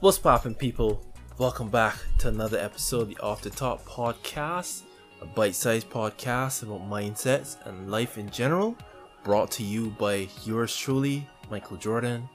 What's 0.00 0.16
poppin', 0.16 0.54
people? 0.54 1.04
Welcome 1.38 1.70
back 1.70 1.96
to 2.18 2.28
another 2.28 2.56
episode 2.56 3.00
of 3.00 3.08
the 3.08 3.18
Off 3.18 3.42
the 3.42 3.50
Top 3.50 3.84
podcast, 3.84 4.82
a 5.20 5.26
bite 5.26 5.56
sized 5.56 5.90
podcast 5.90 6.62
about 6.62 6.88
mindsets 6.88 7.56
and 7.66 7.90
life 7.90 8.16
in 8.16 8.30
general, 8.30 8.76
brought 9.24 9.50
to 9.52 9.64
you 9.64 9.90
by 9.98 10.28
yours 10.44 10.76
truly, 10.76 11.28
Michael 11.50 11.78
Jordan. 11.78 12.28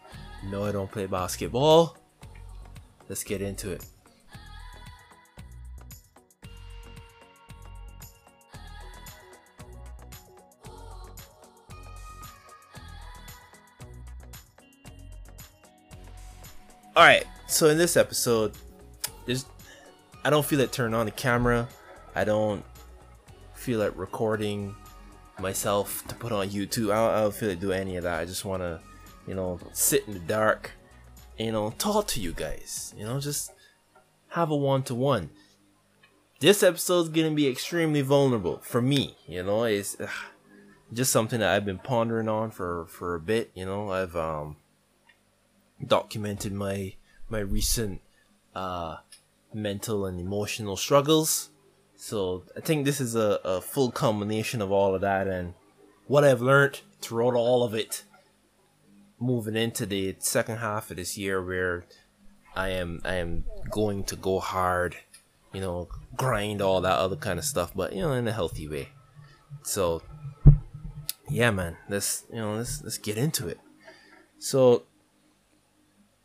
No, 0.52 0.66
I 0.66 0.74
don't 0.74 0.92
play 0.92 1.06
basketball. 1.06 1.96
Let's 3.08 3.24
get 3.24 3.42
into 3.42 3.72
it. 3.72 3.86
All 16.96 17.04
right, 17.04 17.26
so 17.54 17.68
in 17.68 17.78
this 17.78 17.96
episode, 17.96 18.54
there's 19.26 19.46
I 20.26 20.30
don't 20.30 20.46
feel 20.46 20.60
like 20.60 20.72
turning 20.72 20.96
on 20.96 21.06
the 21.06 21.12
camera. 21.12 21.68
I 22.16 22.24
don't 22.24 22.64
feel 23.54 23.80
like 23.80 23.94
recording 23.96 24.76
myself 25.40 26.06
to 26.08 26.16
put 26.16 26.32
on 26.32 26.50
YouTube. 26.50 26.92
I 26.92 26.96
don't, 26.96 27.16
I 27.16 27.22
don't 27.22 27.36
feel 27.36 27.50
like 27.50 27.60
do 27.60 27.72
any 27.72 27.98
of 27.98 28.04
that. 28.04 28.20
I 28.20 28.26
just 28.26 28.46
want 28.46 28.62
to, 28.62 28.80
you 29.28 29.34
know, 29.34 29.60
sit 29.72 30.08
in 30.08 30.14
the 30.14 30.20
dark, 30.20 30.72
you 31.38 31.52
know, 31.52 31.72
talk 31.78 32.08
to 32.08 32.20
you 32.20 32.34
guys. 32.34 32.94
You 32.98 33.06
know, 33.06 33.20
just 33.20 33.52
have 34.30 34.50
a 34.50 34.56
one 34.56 34.84
to 34.84 34.96
one. 34.96 35.30
This 36.40 36.64
episode 36.64 37.02
is 37.02 37.10
gonna 37.10 37.32
be 37.32 37.48
extremely 37.48 38.02
vulnerable 38.02 38.60
for 38.64 38.82
me. 38.82 39.16
You 39.28 39.44
know, 39.44 39.64
it's 39.64 39.96
ugh, 40.00 40.10
just 40.92 41.12
something 41.12 41.40
that 41.40 41.54
I've 41.54 41.66
been 41.66 41.80
pondering 41.80 42.28
on 42.28 42.52
for 42.52 42.86
for 42.88 43.16
a 43.16 43.20
bit. 43.20 43.52
You 43.54 43.66
know, 43.66 43.92
I've 43.92 44.16
um 44.16 44.58
documented 45.86 46.54
my 46.54 46.96
my 47.34 47.40
recent 47.40 48.00
uh, 48.56 48.98
mental 49.54 50.06
and 50.06 50.22
emotional 50.22 50.78
struggles. 50.78 51.50
So 51.98 52.44
I 52.56 52.62
think 52.62 52.86
this 52.86 53.02
is 53.02 53.16
a, 53.16 53.40
a 53.44 53.60
full 53.60 53.92
combination 53.92 54.62
of 54.62 54.72
all 54.72 54.96
of 54.96 55.02
that 55.02 55.28
and 55.28 55.56
what 56.08 56.24
I've 56.24 56.42
learned 56.42 56.82
throughout 57.02 57.34
all 57.34 57.64
of 57.64 57.74
it. 57.74 58.04
Moving 59.20 59.56
into 59.56 59.86
the 59.86 60.16
second 60.20 60.58
half 60.58 60.92
of 60.92 60.98
this 60.98 61.18
year, 61.18 61.42
where 61.42 61.86
I 62.56 62.70
am 62.70 63.02
I 63.06 63.16
am 63.16 63.46
going 63.72 64.04
to 64.06 64.18
go 64.18 64.40
hard, 64.40 64.98
you 65.54 65.62
know, 65.62 65.88
grind 66.18 66.62
all 66.62 66.82
that 66.82 66.98
other 66.98 67.16
kind 67.16 67.40
of 67.40 67.46
stuff, 67.46 67.72
but 67.74 67.94
you 67.94 68.02
know, 68.02 68.12
in 68.12 68.28
a 68.28 68.34
healthy 68.34 68.68
way. 68.68 68.90
So 69.62 70.02
yeah, 71.30 71.52
man, 71.52 71.78
let's 71.88 72.26
you 72.30 72.40
know 72.42 72.56
let's 72.56 72.84
let's 72.84 72.98
get 72.98 73.18
into 73.18 73.48
it. 73.48 73.60
So 74.40 74.84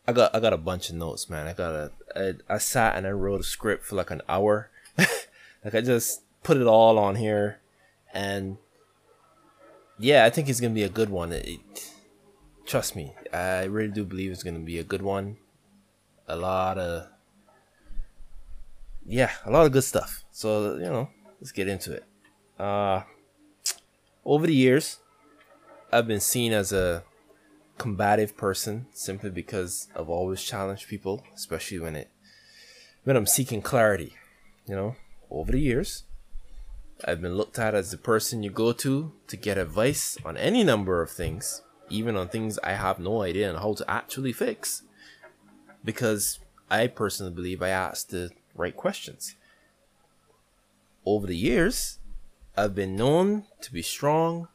I 0.09 0.13
got 0.13 0.35
I 0.35 0.41
got 0.41 0.55
a 0.55 0.59
bunch 0.59 0.89
of 0.89 0.97
notes, 0.97 1.29
man. 1.29 1.47
I 1.47 1.53
got 1.53 1.75
a 1.75 1.93
I, 2.17 2.55
I 2.55 2.59
sat 2.59 2.97
and 2.97 3.07
I 3.07 3.11
wrote 3.11 3.43
a 3.43 3.45
script 3.45 3.85
for 3.85 3.95
like 3.95 4.11
an 4.11 4.23
hour. 4.27 4.71
like 4.97 5.75
I 5.75 5.83
just 5.83 6.23
put 6.43 6.57
it 6.57 6.67
all 6.67 6.99
on 6.99 7.17
here, 7.17 7.61
and 8.15 8.57
yeah, 9.99 10.25
I 10.25 10.31
think 10.31 10.49
it's 10.49 10.61
gonna 10.61 10.73
be 10.73 10.83
a 10.83 10.89
good 10.89 11.11
one. 11.11 11.31
It, 11.33 11.61
trust 12.65 12.97
me, 12.97 13.13
I 13.35 13.65
really 13.65 13.93
do 13.93 14.03
believe 14.03 14.33
it's 14.33 14.43
gonna 14.43 14.61
be 14.61 14.79
a 14.79 14.83
good 14.83 15.03
one. 15.03 15.37
A 16.27 16.37
lot 16.37 16.79
of 16.79 17.09
yeah, 19.05 19.33
a 19.45 19.51
lot 19.51 19.67
of 19.67 19.73
good 19.73 19.85
stuff. 19.85 20.25
So 20.33 20.77
you 20.77 20.85
know, 20.85 21.11
let's 21.39 21.53
get 21.53 21.69
into 21.69 21.93
it. 21.93 22.05
Uh, 22.59 23.03
over 24.25 24.47
the 24.47 24.55
years, 24.55 25.01
I've 25.93 26.07
been 26.07 26.21
seen 26.21 26.55
as 26.55 26.73
a 26.73 27.05
combative 27.79 28.37
person 28.37 28.87
simply 28.93 29.31
because 29.31 29.89
I've 29.97 30.09
always 30.09 30.43
challenged 30.43 30.89
people, 30.89 31.25
especially 31.35 31.79
when 31.79 31.97
it 31.97 32.11
when 33.05 33.17
I'm 33.17 33.27
seeking 33.27 33.63
clarity. 33.63 34.15
You 34.67 34.75
know, 34.77 34.97
over 35.31 35.53
the 35.53 35.61
years, 35.61 36.05
I've 37.05 37.23
been 37.23 37.37
looked 37.37 37.59
at 37.59 37.75
as 37.75 37.91
the 37.91 37.97
person 37.97 38.43
you 38.43 38.51
go 38.51 38.73
to 38.73 39.13
to 39.29 39.37
get 39.37 39.57
advice 39.57 40.19
on 40.25 40.37
any 40.37 40.65
number 40.65 41.01
of 41.01 41.11
things, 41.11 41.63
even 41.89 42.17
on 42.17 42.29
things 42.29 42.59
I 42.59 42.73
have 42.73 42.99
no 42.99 43.23
idea 43.23 43.49
on 43.51 43.61
how 43.61 43.75
to 43.75 43.91
actually 43.91 44.33
fix. 44.33 44.83
Because 45.85 46.41
I 46.71 46.89
personally 46.89 47.33
believe 47.33 47.63
I 47.63 47.69
ask 47.71 48.09
the 48.09 48.31
right 48.55 48.77
questions. 48.77 49.37
Over 51.07 51.27
the 51.27 51.37
years, 51.37 51.99
I've 52.57 52.75
been 52.75 52.97
known 52.97 53.45
to 53.63 53.73
be 53.73 53.83
strong, 53.83 54.49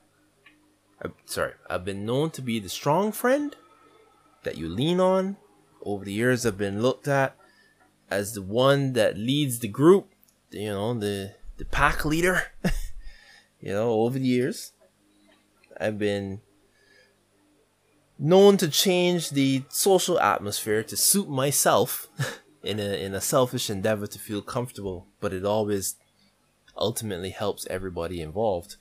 I'm 1.02 1.14
sorry, 1.26 1.54
I've 1.70 1.86
been 1.86 2.06
known 2.06 2.32
to 2.32 2.42
be 2.42 2.60
the 2.60 2.70
strong 2.70 3.12
friend 3.12 3.56
that 4.44 4.58
you 4.58 4.68
lean 4.68 5.00
on. 5.00 5.38
Over 5.82 6.06
the 6.06 6.14
years, 6.14 6.46
I've 6.46 6.58
been 6.58 6.82
looked 6.82 7.08
at 7.08 7.36
as 8.10 8.34
the 8.34 8.42
one 8.42 8.94
that 8.94 9.18
leads 9.18 9.60
the 9.60 9.68
group, 9.68 10.08
you 10.52 10.70
know, 10.70 10.94
the 10.94 11.36
the 11.58 11.66
pack 11.66 12.06
leader. 12.06 12.44
you 13.60 13.74
know, 13.74 13.92
over 13.92 14.18
the 14.18 14.26
years, 14.26 14.72
I've 15.80 15.98
been 15.98 16.42
known 18.18 18.58
to 18.58 18.68
change 18.70 19.32
the 19.32 19.64
social 19.70 20.20
atmosphere 20.20 20.84
to 20.84 20.96
suit 20.96 21.30
myself 21.30 22.08
in 22.64 22.80
a 22.80 23.04
in 23.04 23.14
a 23.14 23.22
selfish 23.22 23.70
endeavor 23.70 24.08
to 24.08 24.20
feel 24.20 24.42
comfortable, 24.42 25.08
but 25.20 25.34
it 25.34 25.44
always 25.44 25.96
ultimately 26.78 27.32
helps 27.32 27.68
everybody 27.70 28.22
involved. 28.22 28.78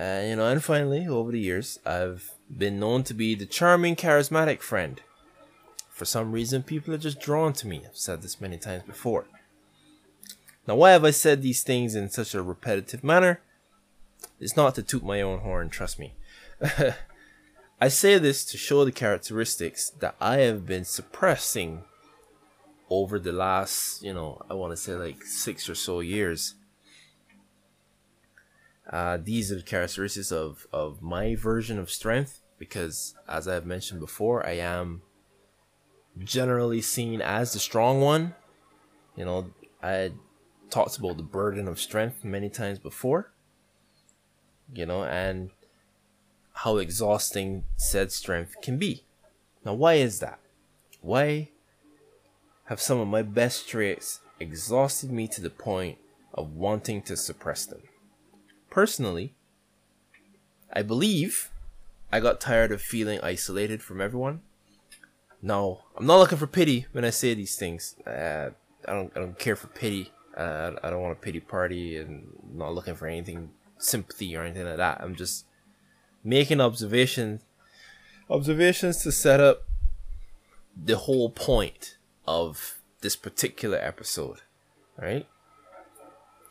Uh, 0.00 0.22
you 0.24 0.34
know, 0.36 0.46
and 0.46 0.64
finally, 0.64 1.06
over 1.06 1.30
the 1.30 1.40
years, 1.40 1.78
I've 1.84 2.30
been 2.56 2.80
known 2.80 3.02
to 3.02 3.12
be 3.12 3.34
the 3.34 3.44
charming, 3.44 3.96
charismatic 3.96 4.62
friend. 4.62 4.98
For 5.90 6.06
some 6.06 6.32
reason, 6.32 6.62
people 6.62 6.94
are 6.94 6.98
just 6.98 7.20
drawn 7.20 7.52
to 7.54 7.66
me. 7.66 7.82
I've 7.86 7.98
said 7.98 8.22
this 8.22 8.40
many 8.40 8.56
times 8.56 8.84
before. 8.84 9.26
Now, 10.66 10.76
why 10.76 10.92
have 10.92 11.04
I 11.04 11.10
said 11.10 11.42
these 11.42 11.62
things 11.62 11.94
in 11.94 12.08
such 12.08 12.34
a 12.34 12.42
repetitive 12.42 13.04
manner? 13.04 13.42
It's 14.40 14.56
not 14.56 14.74
to 14.76 14.82
toot 14.82 15.04
my 15.04 15.20
own 15.20 15.40
horn, 15.40 15.68
trust 15.68 15.98
me. 15.98 16.14
I 17.80 17.88
say 17.88 18.16
this 18.16 18.46
to 18.46 18.56
show 18.56 18.86
the 18.86 18.92
characteristics 18.92 19.90
that 19.90 20.14
I 20.18 20.38
have 20.38 20.64
been 20.64 20.86
suppressing 20.86 21.84
over 22.88 23.18
the 23.18 23.32
last, 23.32 24.02
you 24.02 24.14
know, 24.14 24.40
I 24.48 24.54
want 24.54 24.72
to 24.72 24.78
say 24.78 24.94
like 24.94 25.22
six 25.24 25.68
or 25.68 25.74
so 25.74 26.00
years. 26.00 26.54
Uh, 28.90 29.18
these 29.22 29.52
are 29.52 29.56
the 29.56 29.62
characteristics 29.62 30.32
of, 30.32 30.66
of 30.72 31.00
my 31.00 31.36
version 31.36 31.78
of 31.78 31.90
strength 31.90 32.40
because, 32.58 33.14
as 33.28 33.46
I've 33.46 33.64
mentioned 33.64 34.00
before, 34.00 34.44
I 34.44 34.54
am 34.54 35.02
generally 36.18 36.80
seen 36.80 37.22
as 37.22 37.52
the 37.52 37.60
strong 37.60 38.00
one. 38.00 38.34
You 39.16 39.24
know, 39.24 39.50
I 39.80 40.12
talked 40.70 40.98
about 40.98 41.16
the 41.16 41.22
burden 41.22 41.68
of 41.68 41.80
strength 41.80 42.24
many 42.24 42.48
times 42.48 42.80
before. 42.80 43.32
You 44.74 44.86
know, 44.86 45.04
and 45.04 45.50
how 46.52 46.76
exhausting 46.76 47.64
said 47.76 48.10
strength 48.12 48.56
can 48.60 48.76
be. 48.76 49.04
Now, 49.64 49.74
why 49.74 49.94
is 49.94 50.18
that? 50.18 50.40
Why 51.00 51.50
have 52.64 52.80
some 52.80 52.98
of 52.98 53.08
my 53.08 53.22
best 53.22 53.68
traits 53.68 54.20
exhausted 54.38 55.10
me 55.10 55.28
to 55.28 55.40
the 55.40 55.50
point 55.50 55.98
of 56.34 56.52
wanting 56.52 57.02
to 57.02 57.16
suppress 57.16 57.66
them? 57.66 57.82
Personally, 58.70 59.34
I 60.72 60.82
believe 60.82 61.50
I 62.12 62.20
got 62.20 62.40
tired 62.40 62.72
of 62.72 62.80
feeling 62.80 63.20
isolated 63.22 63.82
from 63.82 64.00
everyone. 64.00 64.40
No, 65.42 65.82
I'm 65.96 66.06
not 66.06 66.18
looking 66.18 66.38
for 66.38 66.46
pity 66.46 66.86
when 66.92 67.04
I 67.04 67.10
say 67.10 67.34
these 67.34 67.56
things. 67.56 67.96
Uh, 68.06 68.50
I 68.86 68.92
don't. 68.92 69.12
I 69.16 69.20
don't 69.20 69.38
care 69.38 69.56
for 69.56 69.68
pity. 69.68 70.12
Uh, 70.36 70.72
I 70.82 70.90
don't 70.90 71.02
want 71.02 71.18
a 71.18 71.20
pity 71.20 71.40
party, 71.40 71.96
and 71.96 72.28
not 72.52 72.74
looking 72.74 72.94
for 72.94 73.06
anything 73.06 73.50
sympathy 73.78 74.36
or 74.36 74.42
anything 74.42 74.66
like 74.66 74.76
that. 74.76 75.00
I'm 75.00 75.14
just 75.14 75.46
making 76.22 76.60
observations, 76.60 77.42
observations 78.28 79.02
to 79.02 79.12
set 79.12 79.40
up 79.40 79.64
the 80.76 80.96
whole 80.96 81.30
point 81.30 81.96
of 82.26 82.78
this 83.00 83.16
particular 83.16 83.78
episode, 83.78 84.42
right? 84.98 85.26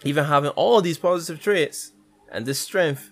Even 0.03 0.25
having 0.25 0.51
all 0.51 0.81
these 0.81 0.97
positive 0.97 1.41
traits, 1.41 1.91
and 2.31 2.45
this 2.45 2.59
strength, 2.59 3.11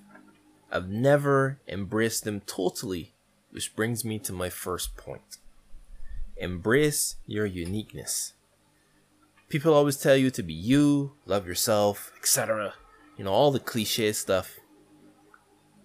I've 0.72 0.90
never 0.90 1.60
embraced 1.68 2.24
them 2.24 2.42
totally, 2.42 3.14
which 3.52 3.75
brings 3.75 4.04
me 4.04 4.19
to 4.19 4.34
my 4.34 4.50
first 4.50 4.98
point. 4.98 5.38
Embrace 6.38 7.16
your 7.25 7.46
uniqueness. 7.46 8.34
People 9.50 9.74
always 9.74 9.98
tell 9.98 10.16
you 10.16 10.30
to 10.31 10.44
be 10.44 10.54
you, 10.54 11.14
love 11.25 11.48
yourself, 11.48 12.12
etc. 12.18 12.74
You 13.18 13.24
know, 13.24 13.31
all 13.31 13.52
the 13.52 13.60
cliche 13.60 14.12
stuff. 14.12 14.60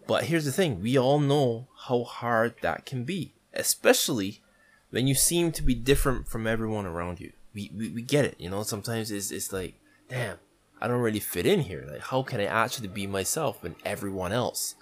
But 0.07 0.25
here's 0.25 0.45
the 0.45 0.53
thing 0.53 0.83
we 0.83 0.99
all 0.99 1.21
know 1.21 1.69
how 1.87 2.03
hard 2.03 2.55
that 2.61 2.85
can 2.85 3.05
be, 3.05 3.35
especially 3.55 4.43
when 4.91 5.07
you 5.07 5.15
seem 5.15 5.53
to 5.53 5.63
be 5.63 5.75
different 5.75 6.29
from 6.29 6.47
everyone 6.47 6.87
around 6.87 7.21
you. 7.21 7.33
We, 7.55 7.71
we, 7.75 7.89
we 7.91 8.03
get 8.03 8.25
it, 8.25 8.37
you 8.39 8.51
know, 8.51 8.63
sometimes 8.63 9.11
it's, 9.11 9.31
it's 9.31 9.53
like, 9.53 9.75
damn, 10.09 10.39
I 10.83 10.89
don't 10.89 11.01
really 11.01 11.21
fit 11.21 11.47
in 11.47 11.61
here. 11.61 11.87
Like, 11.89 12.01
how 12.01 12.25
can 12.25 12.41
I 12.41 12.47
actually 12.47 12.89
be 12.89 13.07
myself 13.07 13.63
when 13.63 13.77
everyone 13.85 14.33
else 14.33 14.75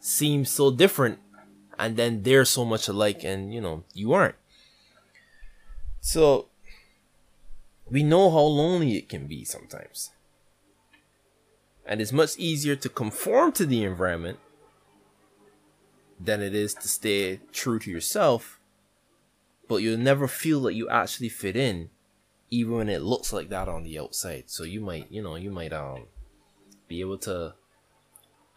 seems 0.00 0.50
so 0.50 0.72
different 0.72 1.20
and 1.78 1.96
then 1.96 2.24
they're 2.24 2.44
so 2.44 2.64
much 2.64 2.88
alike 2.88 3.22
and, 3.22 3.54
you 3.54 3.60
know, 3.60 3.84
you 3.94 4.12
aren't? 4.12 4.34
So 6.00 6.48
we 7.88 8.02
know 8.02 8.32
how 8.32 8.40
lonely 8.40 8.96
it 8.96 9.08
can 9.08 9.28
be 9.28 9.44
sometimes. 9.44 10.10
And 11.86 12.00
it's 12.00 12.10
much 12.10 12.36
easier 12.36 12.74
to 12.74 12.88
conform 12.88 13.52
to 13.52 13.64
the 13.64 13.84
environment 13.84 14.40
than 16.18 16.42
it 16.42 16.52
is 16.52 16.74
to 16.74 16.88
stay 16.88 17.38
true 17.52 17.78
to 17.78 17.88
yourself. 17.88 18.58
But 19.68 19.76
you'll 19.76 19.98
never 19.98 20.26
feel 20.26 20.62
that 20.62 20.74
you 20.74 20.88
actually 20.88 21.28
fit 21.28 21.54
in, 21.54 21.90
even 22.52 22.74
when 22.74 22.90
it 22.90 23.00
looks 23.00 23.32
like 23.32 23.48
that 23.48 23.66
on 23.66 23.82
the 23.82 23.98
outside. 23.98 24.44
So 24.46 24.64
you 24.64 24.82
might, 24.82 25.10
you 25.10 25.22
know, 25.22 25.36
you 25.36 25.50
might 25.50 25.72
um 25.72 26.04
be 26.86 27.00
able 27.00 27.16
to 27.18 27.54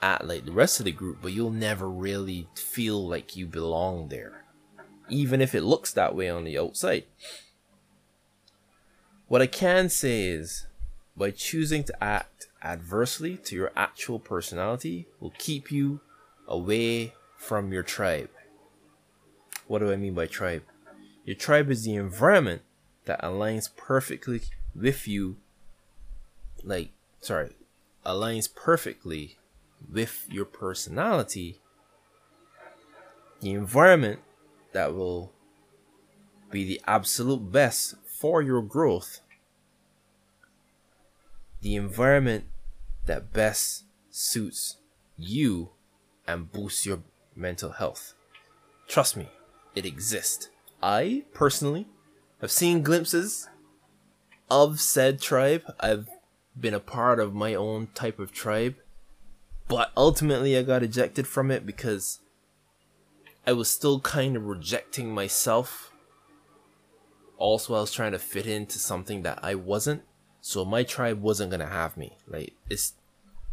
act 0.02 0.26
like 0.26 0.46
the 0.46 0.52
rest 0.52 0.80
of 0.82 0.86
the 0.86 0.92
group, 0.92 1.20
but 1.22 1.32
you'll 1.32 1.50
never 1.50 1.90
really 1.90 2.50
feel 2.56 3.08
like 3.08 3.38
you 3.38 3.48
belong 3.48 4.10
there, 4.10 4.44
even 5.08 5.40
if 5.40 5.56
it 5.56 5.62
looks 5.62 5.94
that 5.94 6.14
way 6.14 6.30
on 6.30 6.44
the 6.44 6.60
outside. 6.60 7.06
What 9.30 9.42
I 9.42 9.48
can 9.48 9.88
say 9.88 10.28
is, 10.28 10.68
by 11.16 11.32
choosing 11.32 11.86
to 11.86 12.04
act 12.04 12.48
adversely 12.62 13.38
to 13.38 13.56
your 13.56 13.72
actual 13.78 14.20
personality, 14.20 15.08
will 15.22 15.34
keep 15.38 15.72
you 15.72 16.02
away 16.50 17.14
from 17.38 17.72
your 17.72 17.84
tribe. 17.84 18.30
What 19.68 19.80
do 19.80 19.90
I 19.90 19.96
mean 19.96 20.14
by 20.14 20.28
tribe? 20.28 20.64
Your 21.24 21.38
tribe 21.38 21.72
is 21.72 21.86
the 21.86 21.96
environment 21.96 22.62
that 23.06 23.22
aligns 23.22 23.70
perfectly 23.76 24.42
with 24.76 25.08
you, 25.08 25.38
like, 26.64 26.90
sorry, 27.22 27.56
aligns 28.06 28.54
perfectly 28.54 29.38
with 29.92 30.26
your 30.30 30.46
personality. 30.46 31.60
The 33.42 33.52
environment 33.52 34.20
that 34.74 34.94
will 34.94 35.32
be 36.52 36.64
the 36.64 36.82
absolute 36.88 37.52
best 37.52 37.96
for 38.06 38.42
your 38.42 38.62
growth. 38.62 39.22
The 41.62 41.76
environment 41.76 42.46
that 43.06 43.34
best 43.34 43.84
suits 44.10 44.78
you 45.18 45.70
and 46.28 46.52
boosts 46.52 46.86
your 46.86 47.00
mental 47.36 47.72
health. 47.72 48.14
Trust 48.88 49.18
me, 49.18 49.30
it 49.76 49.86
exists. 49.86 50.50
I 50.82 51.24
personally 51.34 51.88
have 52.46 52.52
seen 52.52 52.84
glimpses 52.84 53.50
of 54.52 54.80
said 54.80 55.20
tribe. 55.20 55.64
I've 55.80 56.08
been 56.56 56.76
a 56.76 56.80
part 56.80 57.20
of 57.20 57.34
my 57.34 57.56
own 57.56 57.88
type 57.96 58.20
of 58.20 58.32
tribe, 58.32 58.76
but 59.68 59.92
ultimately 59.98 60.56
I 60.56 60.62
got 60.62 60.84
ejected 60.84 61.26
from 61.26 61.50
it 61.50 61.66
because 61.66 62.20
I 63.48 63.54
was 63.54 63.68
still 63.68 64.00
kind 64.00 64.38
of 64.38 64.46
rejecting 64.46 65.12
myself. 65.12 65.92
Also, 67.40 67.74
I 67.74 67.82
was 67.82 67.92
trying 67.92 68.12
to 68.12 68.20
fit 68.20 68.46
into 68.46 68.78
something 68.78 69.24
that 69.24 69.40
I 69.42 69.56
wasn't. 69.56 70.04
So 70.40 70.64
my 70.64 70.84
tribe 70.84 71.24
wasn't 71.24 71.50
gonna 71.50 71.66
have 71.66 71.98
me. 71.98 72.16
Like 72.28 72.54
it's 72.70 72.94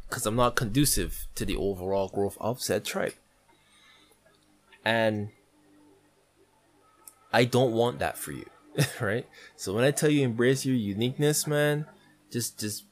because 0.06 0.26
I'm 0.26 0.36
not 0.36 0.54
conducive 0.54 1.28
to 1.36 1.46
the 1.46 1.56
overall 1.56 2.08
growth 2.08 2.36
of 2.42 2.60
said 2.60 2.84
tribe. 2.84 3.14
And 4.84 5.30
I 7.32 7.46
don't 7.46 7.72
want 7.72 7.98
that 8.00 8.18
for 8.18 8.32
you, 8.32 8.44
right? 9.00 9.26
So 9.56 9.74
when 9.74 9.84
I 9.84 9.90
tell 9.90 10.10
you 10.10 10.24
embrace 10.24 10.64
your 10.64 10.76
uniqueness, 10.76 11.46
man, 11.46 11.86
just 12.30 12.58
just 12.58 12.84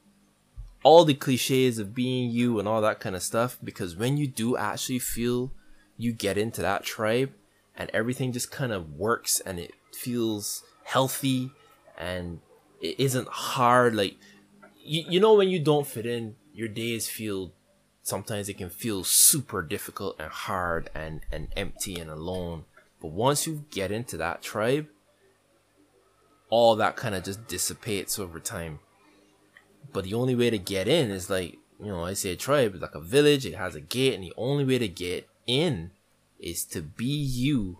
all 0.82 1.04
the 1.04 1.14
cliches 1.14 1.78
of 1.78 1.94
being 1.94 2.30
you 2.30 2.58
and 2.58 2.66
all 2.66 2.80
that 2.80 3.00
kind 3.00 3.14
of 3.14 3.22
stuff 3.22 3.58
because 3.62 3.96
when 3.96 4.16
you 4.16 4.26
do 4.26 4.56
actually 4.56 4.98
feel 4.98 5.52
you 5.96 6.12
get 6.12 6.38
into 6.38 6.62
that 6.62 6.84
tribe 6.84 7.30
and 7.76 7.90
everything 7.92 8.32
just 8.32 8.50
kind 8.50 8.72
of 8.72 8.94
works 8.94 9.40
and 9.40 9.58
it 9.58 9.74
feels 9.92 10.62
healthy 10.84 11.50
and 11.98 12.40
it 12.80 12.98
isn't 12.98 13.28
hard 13.28 13.94
like 13.94 14.16
you, 14.82 15.04
you 15.06 15.20
know 15.20 15.34
when 15.34 15.50
you 15.50 15.58
don't 15.58 15.86
fit 15.86 16.06
in 16.06 16.34
your 16.54 16.68
days 16.68 17.08
feel 17.08 17.52
sometimes 18.02 18.48
it 18.48 18.56
can 18.56 18.70
feel 18.70 19.04
super 19.04 19.60
difficult 19.60 20.16
and 20.18 20.30
hard 20.30 20.88
and 20.94 21.20
and 21.30 21.48
empty 21.56 22.00
and 22.00 22.10
alone 22.10 22.64
but 23.02 23.08
once 23.08 23.46
you 23.46 23.66
get 23.70 23.92
into 23.92 24.16
that 24.16 24.40
tribe 24.40 24.86
all 26.50 26.76
that 26.76 26.96
kind 26.96 27.14
of 27.14 27.24
just 27.24 27.46
dissipates 27.48 28.18
over 28.18 28.38
time 28.38 28.80
but 29.92 30.04
the 30.04 30.14
only 30.14 30.34
way 30.34 30.50
to 30.50 30.58
get 30.58 30.88
in 30.88 31.10
is 31.10 31.30
like, 31.30 31.58
you 31.80 31.86
know, 31.86 32.04
I 32.04 32.14
say 32.14 32.32
a 32.32 32.36
tribe 32.36 32.74
is 32.74 32.82
like 32.82 32.94
a 32.94 33.00
village, 33.00 33.46
it 33.46 33.54
has 33.54 33.74
a 33.74 33.80
gate, 33.80 34.14
and 34.14 34.22
the 34.22 34.34
only 34.36 34.64
way 34.64 34.78
to 34.78 34.88
get 34.88 35.28
in 35.46 35.90
is 36.38 36.64
to 36.66 36.82
be 36.82 37.06
you 37.06 37.78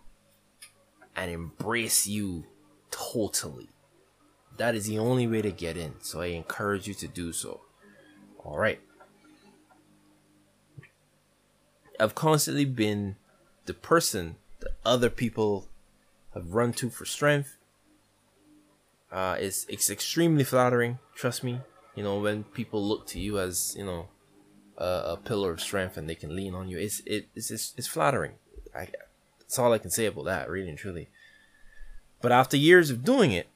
and 1.15 1.31
embrace 1.31 2.07
you 2.07 2.45
totally. 2.91 3.69
That 4.57 4.75
is 4.75 4.87
the 4.87 4.99
only 4.99 5.27
way 5.27 5.43
to 5.43 5.51
get 5.51 5.77
in. 5.77 5.95
So 6.01 6.21
I 6.21 6.27
encourage 6.27 6.87
you 6.87 6.95
to 6.95 7.09
do 7.09 7.33
so. 7.33 7.61
All 8.39 8.59
right. 8.59 8.81
I've 11.99 12.15
constantly 12.15 12.65
been 12.65 13.17
the 13.67 13.75
person 13.75 14.37
that 14.61 14.73
other 14.85 15.11
people 15.11 15.69
have 16.35 16.55
run 16.55 16.73
to 16.75 16.91
for 16.91 17.05
strength. 17.05 17.57
Uh, 19.11 19.37
it's 19.39 19.67
it's 19.69 19.91
extremely 19.91 20.45
flattering. 20.45 20.99
Trust 21.15 21.43
me. 21.43 21.61
You 21.97 22.05
know, 22.05 22.21
when 22.21 22.45
people 22.45 22.83
look 22.87 23.07
to 23.09 23.19
you 23.19 23.39
as 23.39 23.75
you 23.77 23.85
know 23.85 24.09
a, 24.79 24.85
a 24.85 25.17
pillar 25.17 25.51
of 25.51 25.61
strength 25.61 25.97
and 25.97 26.09
they 26.09 26.15
can 26.15 26.35
lean 26.35 26.55
on 26.55 26.69
you, 26.69 26.79
it's 26.79 27.01
it, 27.07 27.29
it's 27.35 27.51
it's, 27.51 27.75
it's 27.77 27.89
flattering. 27.89 28.33
I, 28.75 28.89
that's 29.39 29.59
all 29.59 29.73
I 29.73 29.79
can 29.79 29.91
say 29.91 30.07
about 30.07 30.27
that, 30.27 30.49
really 30.49 30.69
and 30.69 30.79
truly. 30.79 31.09
But 32.23 32.33
after 32.33 32.57
years 32.57 32.91
of 32.91 33.05
doing 33.05 33.33
it, 33.33 33.49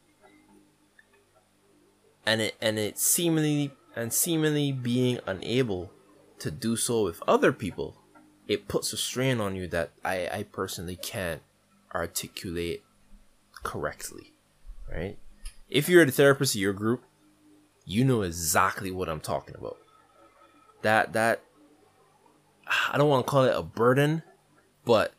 and 2.26 2.40
it 2.40 2.56
and 2.60 2.78
it 2.78 2.98
seemingly 2.98 3.72
and 3.94 4.12
seemingly 4.12 4.72
being 4.72 5.20
unable 5.26 5.92
to 6.40 6.50
do 6.50 6.76
so 6.76 7.04
with 7.04 7.22
other 7.28 7.52
people, 7.52 7.96
it 8.48 8.66
puts 8.66 8.92
a 8.92 8.96
strain 8.96 9.40
on 9.40 9.54
you 9.54 9.68
that 9.68 9.90
I, 10.04 10.28
I 10.32 10.42
personally 10.50 10.96
can't 10.96 11.42
articulate 11.94 12.82
correctly. 13.62 14.32
Right? 14.90 15.16
If 15.68 15.88
you're 15.88 16.04
the 16.04 16.12
therapist 16.12 16.54
of 16.54 16.60
your 16.60 16.72
group, 16.72 17.04
you 17.84 18.04
know 18.04 18.22
exactly 18.22 18.90
what 18.90 19.08
I'm 19.08 19.20
talking 19.20 19.54
about. 19.54 19.78
That 20.82 21.12
that 21.12 21.42
I 22.92 22.96
don't 22.98 23.08
want 23.08 23.26
to 23.26 23.30
call 23.30 23.44
it 23.44 23.56
a 23.56 23.62
burden, 23.62 24.22
but 24.84 25.14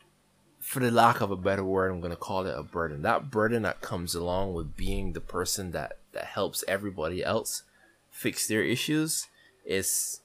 for 0.60 0.80
the 0.80 0.90
lack 0.90 1.20
of 1.20 1.30
a 1.30 1.36
better 1.36 1.64
word, 1.64 1.92
I'm 1.92 2.00
gonna 2.00 2.16
call 2.16 2.46
it 2.46 2.58
a 2.58 2.62
burden. 2.62 3.02
That 3.02 3.30
burden 3.30 3.62
that 3.62 3.80
comes 3.80 4.14
along 4.14 4.54
with 4.54 4.76
being 4.76 5.12
the 5.12 5.20
person 5.20 5.72
that 5.72 5.98
that 6.12 6.24
helps 6.24 6.64
everybody 6.66 7.24
else 7.24 7.62
fix 8.10 8.48
their 8.48 8.62
issues 8.62 9.28
is 9.64 10.20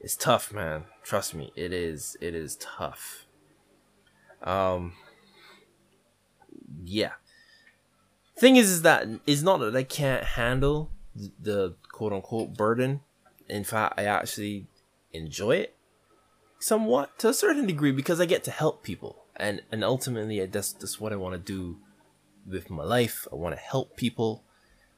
it's 0.00 0.16
tough, 0.16 0.52
man. 0.52 0.84
Trust 1.02 1.34
me, 1.34 1.52
it 1.54 1.72
is 1.72 2.16
it 2.20 2.34
is 2.34 2.56
tough. 2.56 3.26
Um 4.42 4.94
yeah. 6.84 7.12
Thing 8.38 8.56
is 8.56 8.70
is 8.70 8.82
that 8.82 9.06
it's 9.26 9.42
not 9.42 9.58
that 9.58 9.74
I 9.74 9.82
can't 9.82 10.22
handle 10.22 10.90
the 11.14 11.74
quote 11.90 12.12
unquote 12.12 12.56
burden. 12.56 13.00
In 13.48 13.64
fact, 13.64 13.94
I 13.98 14.04
actually 14.04 14.66
enjoy 15.12 15.56
it 15.56 15.74
somewhat 16.60 17.18
to 17.18 17.28
a 17.28 17.34
certain 17.34 17.66
degree 17.66 17.92
because 17.92 18.20
I 18.20 18.26
get 18.26 18.44
to 18.44 18.50
help 18.50 18.82
people, 18.82 19.24
and 19.36 19.62
and 19.72 19.82
ultimately 19.82 20.44
that's 20.46 20.72
that's 20.72 21.00
what 21.00 21.12
I 21.12 21.16
want 21.16 21.34
to 21.34 21.52
do 21.52 21.78
with 22.46 22.70
my 22.70 22.84
life. 22.84 23.26
I 23.32 23.34
want 23.34 23.56
to 23.56 23.60
help 23.60 23.96
people, 23.96 24.44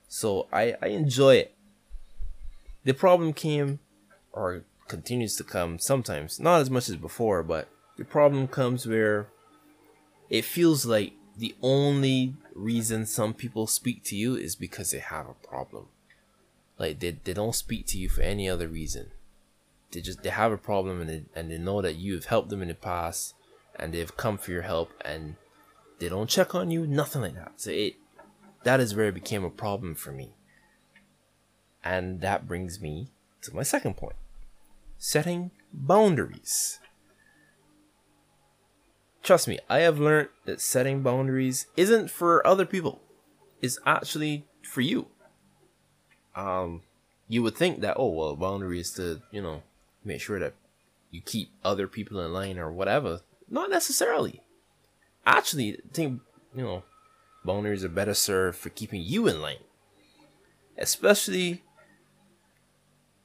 so 0.07 0.47
I 0.53 0.77
I 0.83 0.89
enjoy 0.89 1.37
it. 1.37 1.55
The 2.85 2.93
problem 2.93 3.33
came, 3.33 3.79
or 4.33 4.65
continues 4.89 5.37
to 5.37 5.45
come 5.45 5.79
sometimes, 5.79 6.41
not 6.41 6.61
as 6.61 6.71
much 6.71 6.89
as 6.89 6.97
before, 6.97 7.43
but 7.43 7.69
the 7.97 8.05
problem 8.05 8.49
comes 8.49 8.87
where 8.87 9.29
it 10.29 10.45
feels 10.45 10.85
like 10.85 11.13
the 11.37 11.55
only 11.63 12.35
reason 12.55 13.07
some 13.07 13.35
people 13.35 13.67
speak 13.67 14.03
to 14.05 14.17
you 14.17 14.35
is 14.37 14.57
because 14.57 14.91
they 14.91 14.99
have 14.99 15.29
a 15.29 15.47
problem. 15.47 15.87
Like 16.79 17.01
they, 17.01 17.13
they 17.25 17.35
don't 17.35 17.55
speak 17.55 17.87
to 17.89 17.99
you 17.99 18.09
for 18.09 18.23
any 18.23 18.49
other 18.49 18.69
reason. 18.69 19.11
They 19.93 20.01
just 20.01 20.23
they 20.23 20.31
have 20.31 20.53
a 20.53 20.57
problem 20.57 21.01
and 21.01 21.11
they, 21.11 21.23
and 21.35 21.51
they 21.51 21.59
know 21.59 21.83
that 21.83 21.97
you 21.97 22.15
have 22.15 22.27
helped 22.27 22.49
them 22.49 22.63
in 22.63 22.69
the 22.69 22.75
past 22.75 23.35
and 23.77 23.93
they've 23.93 24.17
come 24.17 24.39
for 24.39 24.51
your 24.51 24.63
help 24.63 24.93
and 25.05 25.37
they 25.99 26.09
don't 26.09 26.31
check 26.31 26.55
on 26.55 26.71
you, 26.71 26.87
nothing 26.87 27.23
like 27.23 27.35
that. 27.35 27.53
So 27.57 27.71
it 27.71 27.97
that 28.65 28.81
is 28.81 28.95
where 28.95 29.07
it 29.09 29.15
became 29.15 29.45
a 29.45 29.51
problem 29.51 29.95
for 29.95 30.13
me. 30.13 30.31
And 31.83 32.21
that 32.21 32.47
brings 32.47 32.81
me 32.81 33.09
to 33.43 33.55
my 33.55 33.63
second 33.63 33.97
point. 33.97 34.17
Setting 34.99 35.51
boundaries. 35.73 36.80
Trust 39.23 39.49
me, 39.49 39.59
I 39.69 39.81
have 39.81 39.99
learned 39.99 40.29
that 40.47 40.61
setting 40.61 41.03
boundaries 41.03 41.67
isn't 41.77 42.11
for 42.11 42.47
other 42.47 42.65
people. 42.65 43.01
It's 43.61 43.79
actually 43.85 44.47
for 44.63 44.81
you 44.81 45.09
um, 46.35 46.83
you 47.29 47.43
would 47.43 47.57
think 47.57 47.81
that 47.81 47.97
oh 47.97 48.09
well, 48.09 48.37
boundary 48.37 48.81
is 48.81 48.93
to 48.95 49.23
you 49.31 49.43
know 49.43 49.63
make 50.05 50.21
sure 50.21 50.39
that 50.39 50.55
you 51.11 51.21
keep 51.21 51.51
other 51.65 51.87
people 51.87 52.21
in 52.21 52.33
line 52.33 52.59
or 52.59 52.73
whatever. 52.73 53.21
Not 53.49 53.71
necessarily. 53.71 54.43
Actually, 55.27 55.79
think 55.93 56.21
you 56.55 56.63
know 56.63 56.83
boundaries 57.45 57.85
are 57.85 57.89
better 57.89 58.15
served 58.15 58.59
for 58.59 58.71
keeping 58.71 59.03
you 59.03 59.27
in 59.27 59.41
line. 59.41 59.65
Especially 60.79 61.63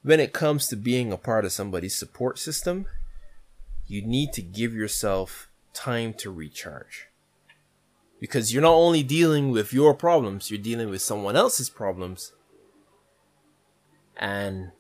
when 0.03 0.19
it 0.19 0.33
comes 0.33 0.67
to 0.67 0.75
being 0.75 1.11
a 1.11 1.17
part 1.17 1.45
of 1.45 1.51
somebody's 1.51 1.95
support 1.95 2.37
system, 2.37 2.85
you 3.87 4.01
need 4.01 4.33
to 4.33 4.41
give 4.41 4.73
yourself 4.73 5.47
time 5.75 6.13
to 6.15 6.31
recharge. 6.31 7.07
Because 8.19 8.53
you're 8.53 8.63
not 8.63 8.73
only 8.73 9.03
dealing 9.03 9.51
with 9.51 9.73
your 9.73 9.93
problems, 9.93 10.49
you're 10.49 10.57
dealing 10.57 10.89
with 10.89 11.01
someone 11.01 11.35
else's 11.35 11.69
problems. 11.69 12.31
And 14.17 14.71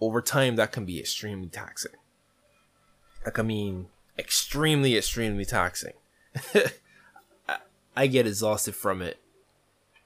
over 0.00 0.22
time, 0.22 0.56
that 0.56 0.72
can 0.72 0.84
be 0.84 0.98
extremely 1.00 1.48
taxing. 1.48 1.92
Like, 3.24 3.38
I 3.38 3.42
mean, 3.42 3.88
extremely, 4.18 4.96
extremely 4.96 5.44
taxing. 5.44 5.94
I 7.96 8.06
get 8.06 8.26
exhausted 8.26 8.74
from 8.74 9.02
it 9.02 9.18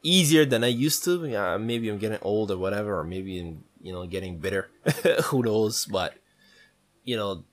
easier 0.03 0.45
than 0.45 0.65
I 0.65 0.69
used 0.69 1.05
to. 1.05 1.27
Yeah, 1.27 1.57
maybe 1.57 1.89
I'm 1.89 1.99
getting 1.99 2.19
old 2.23 2.51
or 2.51 2.59
whatever, 2.59 2.99
or 2.99 3.05
maybe 3.05 3.41
I'm, 3.41 3.65
you 3.83 3.93
know, 3.93 4.07
getting 4.07 4.39
bitter. 4.39 4.71
Who 5.27 5.43
knows? 5.43 5.87
But, 5.87 6.15
you 7.05 7.17
know, 7.17 7.45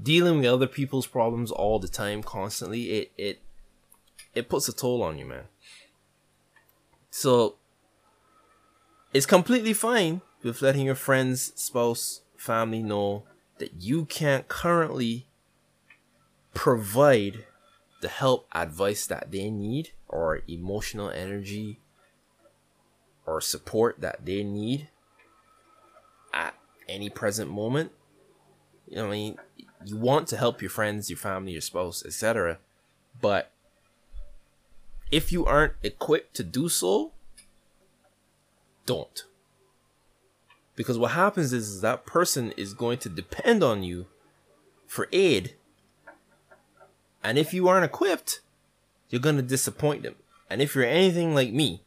dealing 0.00 0.38
with 0.38 0.46
other 0.46 0.66
people's 0.66 1.06
problems 1.06 1.50
all 1.50 1.78
the 1.78 1.88
time, 1.88 2.22
constantly, 2.22 2.90
it, 2.90 3.12
it, 3.16 3.40
it 4.34 4.48
puts 4.48 4.68
a 4.68 4.72
toll 4.72 5.02
on 5.02 5.18
you, 5.18 5.26
man. 5.26 5.44
So, 7.10 7.56
it's 9.12 9.26
completely 9.26 9.72
fine 9.72 10.22
with 10.42 10.62
letting 10.62 10.86
your 10.86 10.94
friends, 10.94 11.52
spouse, 11.54 12.22
family 12.36 12.82
know 12.82 13.24
that 13.58 13.80
you 13.80 14.04
can't 14.04 14.48
currently 14.48 15.26
provide 16.52 17.44
the 18.02 18.08
help, 18.08 18.46
advice 18.52 19.06
that 19.06 19.30
they 19.30 19.50
need, 19.50 19.92
or 20.08 20.40
emotional 20.46 21.10
energy 21.10 21.78
or 23.26 23.40
support 23.40 24.00
that 24.00 24.24
they 24.24 24.44
need 24.44 24.88
at 26.32 26.54
any 26.88 27.08
present 27.08 27.50
moment. 27.50 27.90
You 28.88 28.96
know, 28.96 29.06
I 29.06 29.10
mean, 29.10 29.38
you 29.84 29.96
want 29.96 30.28
to 30.28 30.36
help 30.36 30.60
your 30.62 30.70
friends, 30.70 31.10
your 31.10 31.16
family, 31.16 31.52
your 31.52 31.60
spouse, 31.60 32.04
etc. 32.04 32.58
But 33.20 33.50
if 35.10 35.32
you 35.32 35.44
aren't 35.44 35.74
equipped 35.82 36.34
to 36.36 36.44
do 36.44 36.68
so, 36.68 37.12
don't. 38.86 39.24
Because 40.76 40.98
what 40.98 41.12
happens 41.12 41.52
is, 41.52 41.68
is 41.68 41.80
that 41.82 42.04
person 42.04 42.52
is 42.56 42.74
going 42.74 42.98
to 42.98 43.08
depend 43.08 43.62
on 43.62 43.82
you 43.82 44.06
for 44.86 45.08
aid. 45.12 45.54
And 47.22 47.38
if 47.38 47.54
you 47.54 47.68
aren't 47.68 47.84
equipped, 47.84 48.40
you're 49.08 49.20
going 49.20 49.36
to 49.36 49.42
disappoint 49.42 50.02
them. 50.02 50.16
And 50.50 50.60
if 50.60 50.74
you're 50.74 50.84
anything 50.84 51.34
like 51.34 51.52
me, 51.52 51.82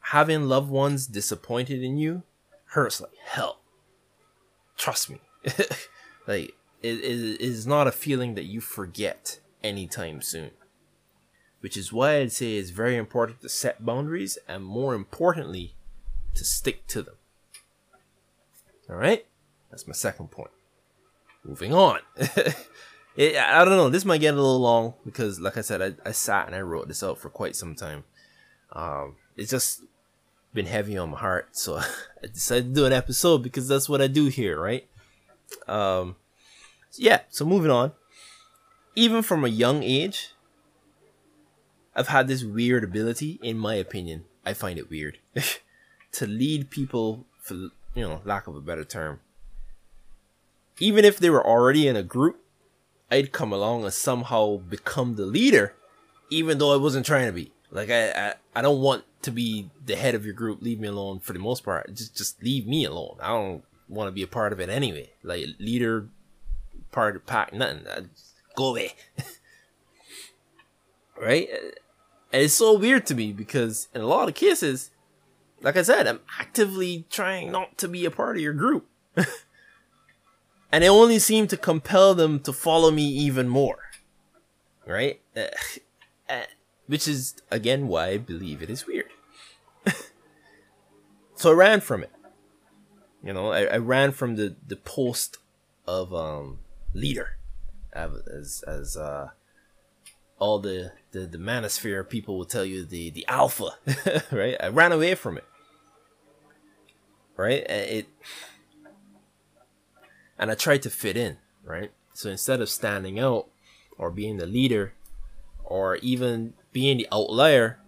having 0.00 0.48
loved 0.48 0.70
ones 0.70 1.06
disappointed 1.06 1.82
in 1.82 1.96
you 1.96 2.22
hurts 2.66 3.00
like 3.00 3.16
hell. 3.24 3.60
Trust 4.76 5.10
me. 5.10 5.20
like, 6.26 6.54
it, 6.82 6.98
it 7.00 7.40
is 7.40 7.66
not 7.66 7.86
a 7.86 7.92
feeling 7.92 8.34
that 8.34 8.44
you 8.44 8.60
forget 8.60 9.40
anytime 9.62 10.20
soon. 10.20 10.50
Which 11.60 11.76
is 11.76 11.92
why 11.92 12.18
I'd 12.18 12.32
say 12.32 12.56
it's 12.56 12.70
very 12.70 12.96
important 12.96 13.40
to 13.40 13.48
set 13.48 13.86
boundaries 13.86 14.36
and 14.46 14.64
more 14.64 14.94
importantly, 14.94 15.74
to 16.34 16.44
stick 16.44 16.86
to 16.88 17.02
them. 17.02 17.14
Alright? 18.88 19.26
That's 19.70 19.86
my 19.86 19.94
second 19.94 20.30
point. 20.30 20.50
Moving 21.42 21.72
on. 21.72 22.00
it, 22.16 23.36
I 23.36 23.64
don't 23.64 23.76
know. 23.76 23.88
This 23.88 24.04
might 24.04 24.20
get 24.20 24.34
a 24.34 24.36
little 24.36 24.60
long 24.60 24.94
because, 25.04 25.40
like 25.40 25.56
I 25.56 25.62
said, 25.62 25.82
I, 25.82 26.08
I 26.08 26.12
sat 26.12 26.46
and 26.46 26.54
I 26.54 26.60
wrote 26.60 26.88
this 26.88 27.02
out 27.02 27.18
for 27.18 27.30
quite 27.30 27.56
some 27.56 27.74
time. 27.74 28.04
Um, 28.72 29.16
it's 29.36 29.50
just 29.50 29.82
been 30.52 30.66
heavy 30.66 30.96
on 30.96 31.10
my 31.10 31.18
heart, 31.18 31.56
so 31.56 31.76
I 32.22 32.26
decided 32.26 32.74
to 32.74 32.80
do 32.80 32.86
an 32.86 32.92
episode 32.92 33.42
because 33.42 33.68
that's 33.68 33.88
what 33.88 34.00
I 34.00 34.06
do 34.06 34.26
here, 34.26 34.60
right? 34.60 34.86
Um, 35.66 36.16
yeah. 36.94 37.20
So 37.30 37.44
moving 37.44 37.70
on. 37.70 37.92
Even 38.96 39.22
from 39.22 39.44
a 39.44 39.48
young 39.48 39.82
age, 39.82 40.30
I've 41.96 42.08
had 42.08 42.28
this 42.28 42.44
weird 42.44 42.84
ability, 42.84 43.38
in 43.42 43.58
my 43.58 43.74
opinion. 43.74 44.24
I 44.44 44.54
find 44.54 44.78
it 44.78 44.90
weird 44.90 45.18
to 46.12 46.26
lead 46.26 46.70
people, 46.70 47.24
for 47.40 47.54
you 47.54 47.72
know, 47.96 48.20
lack 48.24 48.46
of 48.46 48.54
a 48.54 48.60
better 48.60 48.84
term. 48.84 49.20
Even 50.78 51.04
if 51.04 51.18
they 51.18 51.30
were 51.30 51.44
already 51.44 51.86
in 51.88 51.96
a 51.96 52.02
group, 52.02 52.40
I'd 53.10 53.32
come 53.32 53.52
along 53.52 53.84
and 53.84 53.92
somehow 53.92 54.56
become 54.56 55.14
the 55.14 55.26
leader, 55.26 55.74
even 56.30 56.58
though 56.58 56.72
I 56.72 56.76
wasn't 56.76 57.06
trying 57.06 57.26
to 57.26 57.32
be. 57.32 57.52
Like 57.70 57.90
I, 57.90 58.10
I, 58.10 58.34
I 58.56 58.62
don't 58.62 58.80
want 58.80 59.04
to 59.22 59.30
be 59.30 59.70
the 59.84 59.96
head 59.96 60.14
of 60.14 60.24
your 60.24 60.34
group. 60.34 60.62
Leave 60.62 60.80
me 60.80 60.88
alone 60.88 61.20
for 61.20 61.32
the 61.32 61.38
most 61.38 61.64
part. 61.64 61.94
Just, 61.94 62.16
just 62.16 62.42
leave 62.42 62.66
me 62.66 62.84
alone. 62.84 63.16
I 63.20 63.28
don't 63.28 63.64
want 63.88 64.08
to 64.08 64.12
be 64.12 64.22
a 64.22 64.26
part 64.26 64.52
of 64.52 64.60
it 64.60 64.68
anyway. 64.68 65.10
Like 65.22 65.46
leader, 65.58 66.08
part 66.92 67.16
of 67.16 67.26
pack, 67.26 67.52
nothing. 67.52 67.86
I 67.88 68.02
go 68.56 68.70
away. 68.70 68.94
right? 71.20 71.48
And 72.32 72.42
it's 72.42 72.54
so 72.54 72.78
weird 72.78 73.06
to 73.06 73.14
me 73.14 73.32
because 73.32 73.88
in 73.94 74.00
a 74.00 74.06
lot 74.06 74.28
of 74.28 74.34
cases, 74.34 74.90
like 75.60 75.76
I 75.76 75.82
said, 75.82 76.06
I'm 76.06 76.20
actively 76.38 77.06
trying 77.10 77.52
not 77.52 77.78
to 77.78 77.88
be 77.88 78.04
a 78.04 78.10
part 78.10 78.36
of 78.36 78.42
your 78.42 78.52
group. 78.52 78.86
and 80.74 80.82
it 80.82 80.88
only 80.88 81.20
seemed 81.20 81.48
to 81.50 81.56
compel 81.56 82.16
them 82.16 82.40
to 82.40 82.52
follow 82.52 82.90
me 82.90 83.04
even 83.04 83.48
more 83.48 83.78
right 84.84 85.20
uh, 85.36 85.46
which 86.86 87.06
is 87.06 87.36
again 87.50 87.86
why 87.86 88.08
i 88.08 88.18
believe 88.18 88.60
it 88.60 88.68
is 88.68 88.84
weird 88.84 89.06
so 91.36 91.50
i 91.50 91.54
ran 91.54 91.80
from 91.80 92.02
it 92.02 92.10
you 93.24 93.32
know 93.32 93.52
i, 93.52 93.64
I 93.64 93.76
ran 93.78 94.12
from 94.12 94.36
the 94.36 94.54
the 94.66 94.76
post 94.76 95.38
of 95.86 96.14
um 96.14 96.58
leader 96.92 97.36
as 97.92 98.62
as 98.66 98.96
uh 98.96 99.30
all 100.38 100.58
the 100.58 100.92
the, 101.12 101.20
the 101.20 101.38
manosphere 101.38 102.08
people 102.08 102.36
will 102.36 102.44
tell 102.44 102.64
you 102.64 102.84
the 102.84 103.10
the 103.10 103.26
alpha 103.28 103.70
right 104.32 104.56
i 104.60 104.68
ran 104.68 104.92
away 104.92 105.14
from 105.14 105.36
it 105.38 105.44
right 107.36 107.64
it 107.68 108.06
and 110.38 110.50
I 110.50 110.54
tried 110.54 110.82
to 110.82 110.90
fit 110.90 111.16
in, 111.16 111.38
right? 111.64 111.90
So 112.12 112.30
instead 112.30 112.60
of 112.60 112.68
standing 112.68 113.18
out 113.18 113.46
or 113.98 114.10
being 114.10 114.36
the 114.36 114.46
leader 114.46 114.92
or 115.64 115.96
even 115.96 116.54
being 116.72 116.98
the 116.98 117.08
outlier, 117.12 117.78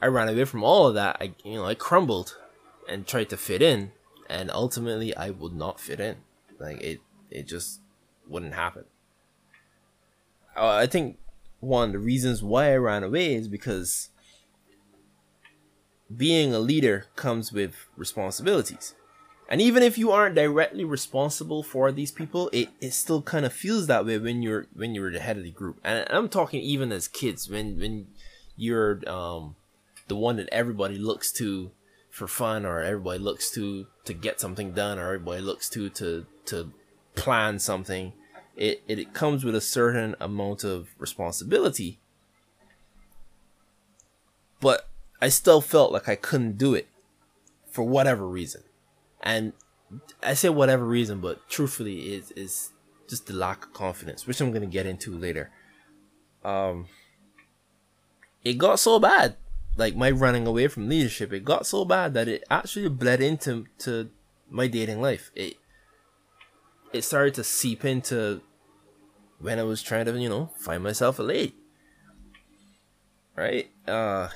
I 0.00 0.06
ran 0.06 0.28
away 0.28 0.44
from 0.44 0.64
all 0.64 0.86
of 0.86 0.94
that. 0.94 1.16
I 1.20 1.32
you 1.44 1.54
know, 1.54 1.66
I 1.66 1.74
crumbled 1.74 2.38
and 2.88 3.06
tried 3.06 3.30
to 3.30 3.36
fit 3.36 3.62
in 3.62 3.92
and 4.32 4.50
ultimately 4.50 5.14
I 5.14 5.30
would 5.30 5.52
not 5.52 5.78
fit 5.78 6.00
in. 6.00 6.16
Like 6.58 6.80
it 6.80 7.00
it 7.30 7.46
just 7.46 7.80
wouldn't 8.28 8.54
happen. 8.54 8.84
Uh, 10.56 10.74
I 10.76 10.86
think 10.86 11.18
one 11.60 11.90
of 11.90 11.92
the 11.92 11.98
reasons 11.98 12.42
why 12.42 12.72
I 12.72 12.76
ran 12.76 13.02
away 13.02 13.34
is 13.34 13.48
because 13.48 14.10
being 16.14 16.52
a 16.52 16.58
leader 16.58 17.06
comes 17.16 17.52
with 17.52 17.86
responsibilities. 17.96 18.94
And 19.48 19.60
even 19.60 19.82
if 19.82 19.98
you 19.98 20.10
aren't 20.10 20.34
directly 20.34 20.84
responsible 20.84 21.62
for 21.62 21.92
these 21.92 22.10
people, 22.10 22.48
it, 22.52 22.70
it 22.80 22.92
still 22.92 23.20
kind 23.20 23.44
of 23.44 23.52
feels 23.52 23.86
that 23.86 24.06
way 24.06 24.18
when 24.18 24.40
you're 24.40 24.66
when 24.74 24.94
you're 24.94 25.12
the 25.12 25.20
head 25.20 25.36
of 25.36 25.44
the 25.44 25.50
group. 25.50 25.78
And 25.84 26.06
I'm 26.10 26.28
talking 26.28 26.62
even 26.62 26.90
as 26.90 27.06
kids 27.06 27.50
when 27.50 27.78
when 27.78 28.06
you're 28.56 29.06
um 29.08 29.56
the 30.08 30.16
one 30.16 30.36
that 30.36 30.48
everybody 30.52 30.96
looks 30.96 31.32
to 31.32 31.70
for 32.12 32.28
fun 32.28 32.64
or 32.64 32.80
everybody 32.80 33.18
looks 33.18 33.50
to 33.50 33.86
to 34.04 34.12
get 34.12 34.38
something 34.38 34.72
done 34.72 34.98
or 34.98 35.06
everybody 35.06 35.40
looks 35.40 35.68
to 35.70 35.88
to 35.88 36.26
to 36.44 36.70
plan 37.14 37.58
something 37.58 38.12
it, 38.54 38.82
it, 38.86 38.98
it 38.98 39.14
comes 39.14 39.44
with 39.44 39.54
a 39.54 39.62
certain 39.62 40.14
amount 40.20 40.62
of 40.62 40.88
responsibility. 40.98 41.98
But 44.60 44.88
i 45.20 45.28
still 45.28 45.60
felt 45.60 45.92
like 45.92 46.08
i 46.08 46.16
couldn't 46.16 46.58
do 46.58 46.74
it 46.74 46.88
for 47.70 47.82
whatever 47.82 48.26
reason. 48.28 48.62
And 49.22 49.52
I 50.22 50.34
say 50.34 50.50
whatever 50.50 50.84
reason, 50.84 51.20
but 51.20 51.48
truthfully, 51.48 52.12
is 52.14 52.30
is 52.32 52.70
just 53.08 53.26
the 53.26 53.34
lack 53.34 53.64
of 53.64 53.72
confidence, 53.72 54.26
which 54.26 54.40
I'm 54.40 54.52
gonna 54.52 54.66
get 54.66 54.86
into 54.86 55.16
later. 55.16 55.50
Um, 56.44 56.86
it 58.44 58.58
got 58.58 58.78
so 58.78 58.98
bad, 58.98 59.36
like 59.76 59.96
my 59.96 60.10
running 60.10 60.46
away 60.46 60.68
from 60.68 60.88
leadership. 60.88 61.32
It 61.32 61.44
got 61.44 61.66
so 61.66 61.84
bad 61.84 62.14
that 62.14 62.28
it 62.28 62.44
actually 62.50 62.88
bled 62.88 63.20
into 63.20 63.66
to 63.78 64.10
my 64.50 64.66
dating 64.66 65.00
life. 65.00 65.30
It 65.34 65.56
it 66.92 67.02
started 67.02 67.34
to 67.34 67.44
seep 67.44 67.84
into 67.84 68.42
when 69.38 69.58
I 69.58 69.62
was 69.62 69.82
trying 69.82 70.04
to, 70.06 70.18
you 70.20 70.28
know, 70.28 70.50
find 70.58 70.82
myself 70.82 71.18
a 71.18 71.22
lady. 71.22 71.54
Right? 73.36 73.70
Uh 73.86 74.28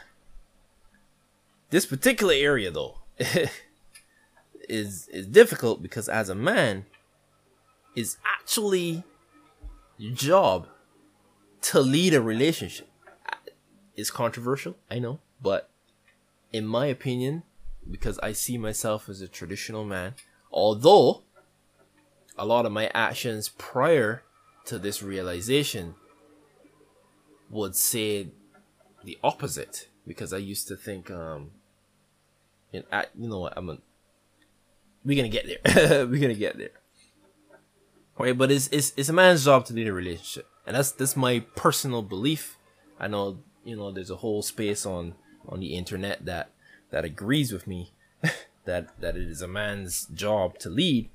this 1.70 1.84
particular 1.86 2.34
area 2.34 2.70
though 2.70 2.98
is 4.68 5.08
is 5.08 5.26
difficult 5.26 5.82
because 5.82 6.08
as 6.08 6.28
a 6.28 6.34
man, 6.34 6.86
is 7.94 8.18
actually 8.24 9.02
your 9.98 10.14
job 10.14 10.68
to 11.62 11.80
lead 11.80 12.14
a 12.14 12.20
relationship. 12.20 12.88
is 13.96 14.10
controversial, 14.10 14.76
I 14.90 14.98
know, 14.98 15.20
but 15.40 15.70
in 16.52 16.66
my 16.66 16.86
opinion, 16.86 17.42
because 17.90 18.18
I 18.20 18.32
see 18.32 18.58
myself 18.58 19.08
as 19.08 19.20
a 19.20 19.28
traditional 19.28 19.84
man, 19.84 20.14
although 20.50 21.22
a 22.38 22.44
lot 22.44 22.66
of 22.66 22.72
my 22.72 22.90
actions 22.94 23.48
prior 23.48 24.22
to 24.66 24.78
this 24.78 25.02
realization 25.02 25.94
would 27.50 27.76
say 27.76 28.28
the 29.04 29.18
opposite. 29.22 29.88
Because 30.06 30.32
I 30.32 30.38
used 30.38 30.68
to 30.68 30.76
think 30.76 31.10
um 31.10 31.50
in 32.72 32.84
you 33.18 33.28
know 33.28 33.40
what 33.40 33.54
I'm 33.56 33.70
a, 33.70 33.78
we're 35.04 35.16
gonna 35.16 35.28
get 35.28 35.46
there. 35.46 36.06
We're 36.06 36.20
gonna 36.20 36.34
get 36.34 36.58
there. 36.58 36.70
Right 38.18 38.36
but 38.36 38.50
it's, 38.50 38.68
it's 38.68 38.92
it's 38.96 39.08
a 39.08 39.12
man's 39.12 39.44
job 39.44 39.66
to 39.66 39.74
lead 39.74 39.88
a 39.88 39.92
relationship. 39.92 40.48
And 40.66 40.76
that's 40.76 40.92
that's 40.92 41.16
my 41.16 41.40
personal 41.54 42.02
belief. 42.02 42.58
I 43.00 43.08
know 43.08 43.38
you 43.64 43.76
know 43.76 43.90
there's 43.90 44.10
a 44.10 44.16
whole 44.16 44.42
space 44.42 44.86
on 44.86 45.14
on 45.48 45.60
the 45.60 45.74
internet 45.74 46.24
that 46.24 46.50
that 46.90 47.04
agrees 47.04 47.52
with 47.52 47.66
me 47.66 47.92
that 48.64 48.88
that 49.00 49.16
it 49.16 49.28
is 49.28 49.42
a 49.42 49.48
man's 49.48 50.06
job 50.06 50.58
to 50.58 50.70
lead. 50.70 51.08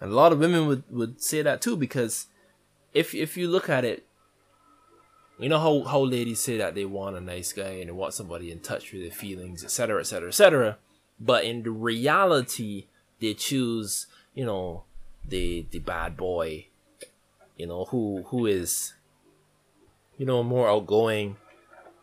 And 0.00 0.10
a 0.10 0.14
lot 0.14 0.32
of 0.32 0.38
women 0.38 0.66
would 0.66 0.84
would 0.90 1.22
say 1.22 1.42
that 1.42 1.60
too 1.60 1.76
because 1.76 2.26
if 2.94 3.14
if 3.14 3.36
you 3.36 3.48
look 3.48 3.68
at 3.68 3.84
it 3.84 4.06
you 5.38 5.48
know 5.48 5.58
how 5.58 5.82
how 5.90 6.00
ladies 6.00 6.40
say 6.40 6.58
that 6.58 6.74
they 6.74 6.84
want 6.84 7.16
a 7.16 7.20
nice 7.20 7.52
guy 7.52 7.80
and 7.80 7.88
they 7.88 7.92
want 7.92 8.12
somebody 8.12 8.52
in 8.52 8.60
touch 8.60 8.92
with 8.92 9.02
their 9.02 9.10
feelings 9.10 9.64
etc 9.64 10.00
etc 10.00 10.28
etc 10.28 10.78
but 11.18 11.44
in 11.44 11.62
the 11.62 11.70
reality 11.70 12.86
they 13.20 13.32
choose 13.32 14.06
you 14.34 14.44
know 14.44 14.84
the 15.26 15.66
the 15.70 15.78
bad 15.78 16.16
boy 16.16 16.66
you 17.56 17.66
know 17.66 17.86
who 17.86 18.22
who 18.28 18.46
is 18.46 18.92
you 20.18 20.26
know 20.26 20.42
more 20.42 20.68
outgoing 20.68 21.36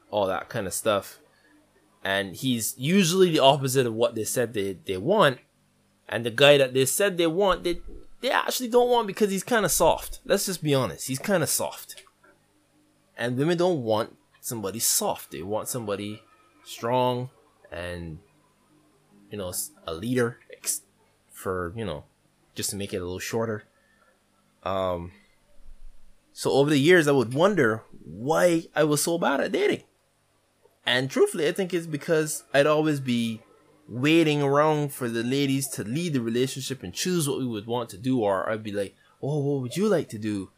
all 0.09 0.25
that 0.25 0.49
kind 0.49 0.65
of 0.65 0.73
stuff 0.73 1.19
and 2.07 2.37
he's 2.37 2.73
usually 2.77 3.31
the 3.31 3.39
opposite 3.39 3.85
of 3.85 3.93
what 3.93 4.15
they 4.15 4.23
said 4.23 4.53
they, 4.53 4.77
they 4.85 4.95
want. 4.95 5.39
And 6.07 6.25
the 6.25 6.31
guy 6.31 6.57
that 6.57 6.73
they 6.73 6.85
said 6.85 7.17
they 7.17 7.27
want 7.27 7.65
they 7.65 7.81
they 8.21 8.31
actually 8.31 8.69
don't 8.69 8.89
want 8.89 9.07
because 9.07 9.29
he's 9.29 9.43
kind 9.43 9.65
of 9.65 9.71
soft. 9.71 10.21
Let's 10.23 10.45
just 10.45 10.63
be 10.63 10.73
honest 10.73 11.09
he's 11.09 11.19
kind 11.19 11.43
of 11.43 11.49
soft. 11.49 12.05
And 13.17 13.37
women 13.37 13.57
don't 13.57 13.83
want 13.83 14.15
somebody 14.39 14.79
soft. 14.79 15.31
They 15.31 15.41
want 15.41 15.67
somebody 15.67 16.23
strong 16.63 17.29
and 17.73 18.19
you 19.29 19.37
know 19.37 19.51
a 19.85 19.93
leader 19.93 20.39
for 21.33 21.73
you 21.75 21.83
know 21.83 22.05
just 22.55 22.69
to 22.69 22.77
make 22.77 22.93
it 22.93 22.97
a 22.97 23.03
little 23.03 23.19
shorter. 23.19 23.65
Um 24.63 25.11
so 26.31 26.51
over 26.51 26.69
the 26.69 26.79
years 26.79 27.07
i 27.07 27.11
would 27.11 27.33
wonder 27.33 27.83
why 28.05 28.63
i 28.75 28.83
was 28.83 29.01
so 29.01 29.17
bad 29.17 29.39
at 29.39 29.51
dating 29.51 29.81
and 30.87 31.11
truthfully, 31.11 31.47
I 31.49 31.51
think 31.51 31.73
it's 31.73 31.85
because 31.85 32.45
I'd 32.53 32.65
always 32.65 33.01
be 33.01 33.41
waiting 33.89 34.41
around 34.41 34.93
for 34.93 35.09
the 35.09 35.21
ladies 35.21 35.67
to 35.67 35.83
lead 35.83 36.13
the 36.13 36.21
relationship 36.21 36.81
and 36.81 36.93
choose 36.93 37.27
what 37.27 37.39
we 37.39 37.45
would 37.45 37.67
want 37.67 37.89
to 37.89 37.97
do, 37.97 38.21
or 38.21 38.49
I'd 38.49 38.63
be 38.63 38.71
like, 38.71 38.95
oh, 39.21 39.39
what 39.39 39.61
would 39.61 39.75
you 39.75 39.89
like 39.89 40.07
to 40.09 40.17
do? 40.17 40.49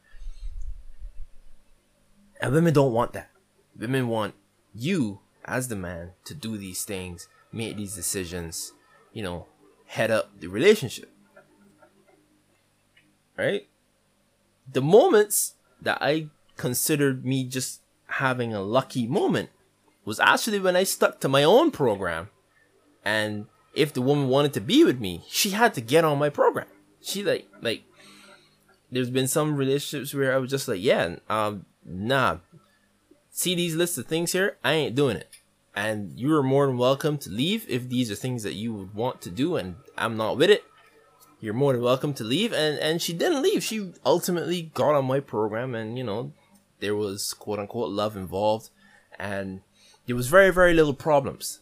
And 2.39 2.53
women 2.53 2.75
don't 2.75 2.93
want 2.93 3.13
that. 3.13 3.31
Women 3.77 4.07
want 4.07 4.35
you, 4.75 5.19
as 5.45 5.67
the 5.67 5.75
man, 5.75 6.11
to 6.25 6.35
do 6.35 6.57
these 6.57 6.83
things, 6.83 7.27
make 7.51 7.75
these 7.75 7.95
decisions, 7.95 8.73
you 9.11 9.23
know, 9.23 9.47
head 9.87 10.11
up 10.11 10.39
the 10.39 10.47
relationship. 10.47 11.11
Right? 13.35 13.67
The 14.71 14.81
moments 14.81 15.55
that 15.81 15.97
I 16.01 16.27
considered 16.55 17.25
me 17.25 17.45
just 17.45 17.81
having 18.05 18.53
a 18.53 18.61
lucky 18.61 19.07
moment 19.07 19.49
was 20.09 20.19
actually 20.19 20.59
when 20.59 20.75
I 20.75 20.85
stuck 20.85 21.19
to 21.19 21.29
my 21.29 21.43
own 21.43 21.69
program. 21.69 22.29
And 23.05 23.45
if 23.75 23.93
the 23.93 24.01
woman 24.01 24.27
wanted 24.27 24.53
to 24.53 24.59
be 24.59 24.83
with 24.83 24.99
me, 24.99 25.21
she 25.29 25.51
had 25.51 25.75
to 25.75 25.81
get 25.81 26.03
on 26.03 26.17
my 26.17 26.29
program. 26.29 26.65
She 26.99 27.23
like 27.23 27.47
like 27.61 27.83
there's 28.91 29.11
been 29.11 29.27
some 29.27 29.55
relationships 29.55 30.11
where 30.15 30.33
I 30.33 30.37
was 30.37 30.49
just 30.49 30.67
like, 30.67 30.81
yeah, 30.81 31.17
um, 31.29 31.67
nah. 31.85 32.37
See 33.29 33.53
these 33.53 33.75
lists 33.75 33.99
of 33.99 34.07
things 34.07 34.31
here? 34.31 34.57
I 34.63 34.73
ain't 34.73 34.95
doing 34.95 35.15
it. 35.15 35.29
And 35.75 36.19
you 36.19 36.35
are 36.35 36.41
more 36.41 36.65
than 36.65 36.79
welcome 36.79 37.19
to 37.19 37.29
leave 37.29 37.69
if 37.69 37.87
these 37.87 38.09
are 38.09 38.15
things 38.15 38.41
that 38.41 38.55
you 38.55 38.73
would 38.73 38.95
want 38.95 39.21
to 39.21 39.29
do 39.29 39.57
and 39.57 39.75
I'm 39.95 40.17
not 40.17 40.37
with 40.37 40.49
it. 40.49 40.63
You're 41.39 41.53
more 41.53 41.73
than 41.73 41.83
welcome 41.83 42.15
to 42.15 42.23
leave. 42.23 42.51
And 42.51 42.79
and 42.79 42.99
she 42.99 43.13
didn't 43.13 43.43
leave. 43.43 43.63
She 43.63 43.93
ultimately 44.03 44.71
got 44.73 44.95
on 44.95 45.05
my 45.05 45.19
program 45.19 45.75
and 45.75 45.99
you 45.99 46.03
know, 46.03 46.33
there 46.79 46.95
was 46.95 47.35
quote 47.35 47.59
unquote 47.59 47.91
love 47.91 48.17
involved. 48.17 48.71
And 49.19 49.61
there 50.09 50.15
was 50.15 50.27
very 50.27 50.49
very 50.49 50.73
little 50.73 50.95
problems. 50.95 51.59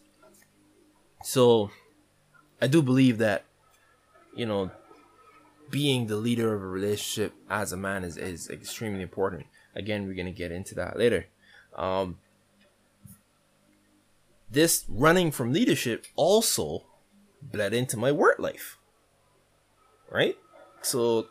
So 1.22 1.70
i 2.62 2.66
do 2.66 2.80
believe 2.80 3.18
that 3.18 3.44
you 4.34 4.46
know 4.46 4.70
being 5.70 6.06
the 6.06 6.16
leader 6.16 6.54
of 6.54 6.62
a 6.62 6.66
relationship 6.66 7.34
as 7.50 7.72
a 7.72 7.76
man 7.76 8.04
is, 8.04 8.16
is 8.16 8.48
extremely 8.48 9.02
important. 9.02 9.44
Again 9.74 10.06
we're 10.06 10.14
to 10.24 10.32
get 10.32 10.50
into 10.50 10.74
that 10.76 10.98
later. 10.98 11.26
Um, 11.76 12.16
this 14.50 14.86
running 14.88 15.30
from 15.30 15.52
leadership 15.52 16.06
also 16.16 16.84
bled 17.42 17.74
into 17.74 17.98
my 17.98 18.12
work 18.12 18.38
life 18.38 18.78
right? 20.10 20.38
So 20.80 21.26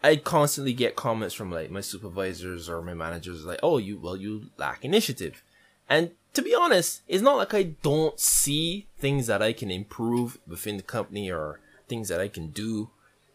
i 0.00 0.14
constantly 0.14 0.74
get 0.74 0.94
comments 0.94 1.34
from 1.34 1.50
like 1.50 1.72
my 1.72 1.80
supervisors 1.80 2.68
or 2.68 2.82
my 2.82 2.94
managers 2.94 3.44
like 3.44 3.58
oh 3.62 3.78
you 3.78 3.98
well 3.98 4.16
you 4.16 4.50
lack 4.58 4.84
initiative 4.84 5.42
and 5.88 6.12
to 6.34 6.42
be 6.42 6.54
honest, 6.54 7.02
it's 7.08 7.22
not 7.22 7.36
like 7.36 7.54
I 7.54 7.62
don't 7.82 8.20
see 8.20 8.86
things 8.98 9.26
that 9.26 9.42
I 9.42 9.52
can 9.52 9.70
improve 9.70 10.38
within 10.46 10.76
the 10.76 10.82
company 10.82 11.30
or 11.30 11.60
things 11.88 12.08
that 12.08 12.20
I 12.20 12.28
can 12.28 12.48
do. 12.48 12.90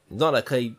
It's 0.09 0.19
not 0.19 0.33
like 0.33 0.51
I 0.51 0.73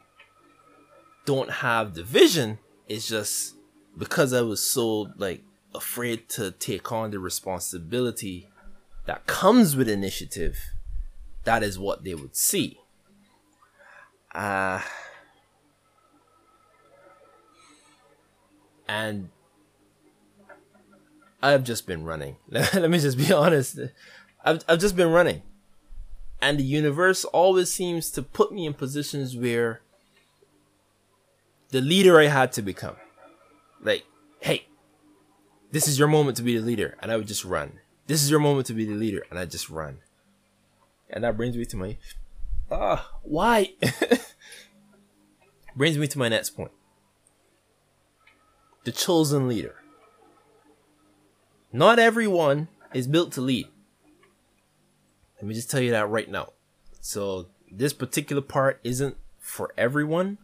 don't 1.24 1.50
have 1.50 1.94
the 1.94 2.04
vision. 2.04 2.58
It's 2.88 3.08
just 3.08 3.54
because 3.98 4.32
I 4.32 4.42
was 4.42 4.62
so 4.62 5.08
like 5.16 5.42
afraid 5.74 6.28
to 6.30 6.50
take 6.52 6.92
on 6.92 7.11
the 7.11 7.18
responsibility 7.18 8.48
that 9.06 9.26
comes 9.26 9.74
with 9.74 9.88
initiative. 9.88 10.58
That 11.44 11.62
is 11.62 11.78
what 11.78 12.04
they 12.04 12.14
would 12.14 12.37
see. 12.37 12.78
Uh, 14.32 14.80
and 18.88 19.30
I've 21.42 21.64
just 21.64 21.87
been 21.87 22.05
running. 22.05 22.37
Let 22.48 22.88
me 22.88 22.98
just 22.98 23.18
be 23.18 23.33
honest. 23.33 23.78
I've, 24.44 24.62
I've 24.68 24.78
just 24.78 24.96
been 24.96 25.11
running. 25.11 25.42
And 26.40 26.59
the 26.59 26.64
universe 26.64 27.24
always 27.24 27.72
seems 27.72 28.11
to 28.12 28.22
put 28.22 28.52
me 28.52 28.66
in 28.66 28.74
positions 28.74 29.37
where 29.37 29.81
the 31.70 31.81
leader 31.81 32.20
I 32.20 32.26
had 32.26 32.52
to 32.52 32.62
become. 32.62 32.96
Like, 33.81 34.05
hey, 34.40 34.66
this 35.72 35.88
is 35.88 35.98
your 35.98 36.09
moment 36.09 36.37
to 36.37 36.42
be 36.42 36.57
the 36.57 36.64
leader. 36.64 36.96
And 37.00 37.11
I 37.11 37.16
would 37.16 37.28
just 37.28 37.44
run. 37.44 37.81
This 38.07 38.22
is 38.22 38.31
your 38.31 38.40
moment 38.40 38.66
to 38.68 38.74
be 38.74 38.85
the 38.85 38.94
leader. 38.94 39.24
And 39.31 39.38
I 39.38 39.44
just 39.44 39.68
run. 39.68 39.98
And 41.11 41.24
that 41.24 41.37
brings 41.37 41.57
me 41.57 41.64
to 41.64 41.76
my. 41.76 41.98
Ah, 42.70 43.11
why? 43.22 43.74
brings 45.76 45.98
me 45.98 46.07
to 46.07 46.18
my 46.18 46.28
next 46.28 46.50
point. 46.50 46.72
The 48.85 48.92
chosen 48.92 49.48
leader. 49.48 49.82
Not 51.72 51.98
everyone 51.98 52.68
is 52.92 53.06
built 53.06 53.32
to 53.32 53.40
lead. 53.40 53.66
Let 55.37 55.48
me 55.48 55.54
just 55.54 55.70
tell 55.70 55.80
you 55.80 55.90
that 55.92 56.08
right 56.08 56.30
now. 56.30 56.52
So, 57.00 57.46
this 57.70 57.94
particular 57.94 58.42
part 58.42 58.78
isn't 58.85 59.16
for 59.38 59.72
everyone. 59.78 60.38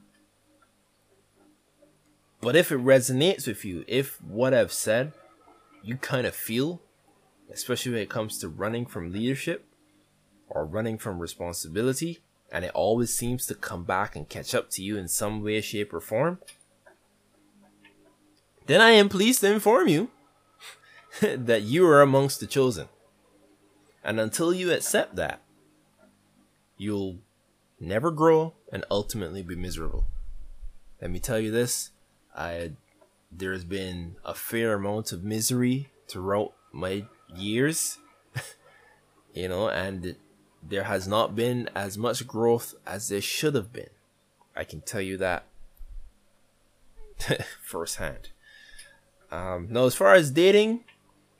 But 2.41 2.57
if 2.57 2.73
it 2.73 2.79
resonates 2.79 3.47
with 3.47 3.65
you, 3.65 3.85
if 3.87 4.23
what 4.23 4.55
I've 4.55 4.73
said 4.73 5.13
you 5.83 5.97
kind 5.97 6.27
of 6.27 6.35
feel, 6.35 6.81
especially 7.53 7.93
when 7.93 8.01
it 8.01 8.11
comes 8.11 8.39
to 8.39 8.49
running 8.49 8.87
from 8.87 9.13
leadership 9.13 9.67
or 10.49 10.65
running 10.65 10.99
from 10.99 11.19
responsibility, 11.19 12.21
and 12.51 12.65
it 12.65 12.71
always 12.75 13.15
seems 13.15 13.45
to 13.47 13.55
come 13.55 13.85
back 13.85 14.17
and 14.17 14.29
catch 14.29 14.55
up 14.55 14.71
to 14.71 14.83
you 14.83 14.97
in 14.97 15.09
some 15.09 15.43
way, 15.43 15.61
shape, 15.61 15.93
or 15.93 16.01
form, 16.01 16.39
then 18.67 18.81
I 18.81 18.91
am 18.91 19.09
pleased 19.09 19.41
to 19.41 19.53
inform 19.53 19.89
you 19.89 20.11
that 21.37 21.63
you 21.63 21.87
are 21.87 22.03
amongst 22.03 22.41
the 22.41 22.47
chosen. 22.47 22.89
And 24.05 24.21
until 24.21 24.53
you 24.53 24.73
accept 24.73 25.17
that, 25.17 25.41
you'll 26.77 27.19
never 27.81 28.11
grow 28.11 28.55
and 28.73 28.85
ultimately 28.91 29.43
be 29.43 29.57
miserable. 29.57 30.07
Let 31.01 31.11
me 31.11 31.19
tell 31.19 31.39
you 31.39 31.51
this, 31.51 31.91
I 32.37 32.73
there's 33.31 33.65
been 33.65 34.17
a 34.25 34.35
fair 34.35 34.75
amount 34.75 35.13
of 35.13 35.23
misery 35.23 35.91
throughout 36.09 36.55
my 36.73 37.05
years, 37.35 37.99
you 39.35 39.49
know, 39.49 39.69
and 39.69 40.17
there 40.63 40.85
has 40.85 41.07
not 41.07 41.37
been 41.37 41.69
as 41.75 41.99
much 41.99 42.27
growth 42.27 42.75
as 42.87 43.09
there 43.09 43.21
should 43.21 43.55
have 43.55 43.73
been. 43.73 43.91
I 44.57 44.65
can 44.65 44.81
tell 44.81 45.01
you 45.01 45.17
that 45.19 45.45
firsthand. 47.63 48.31
Um, 49.31 49.69
now, 49.71 49.85
as 49.85 49.95
far 49.95 50.15
as 50.15 50.31
dating, 50.31 50.85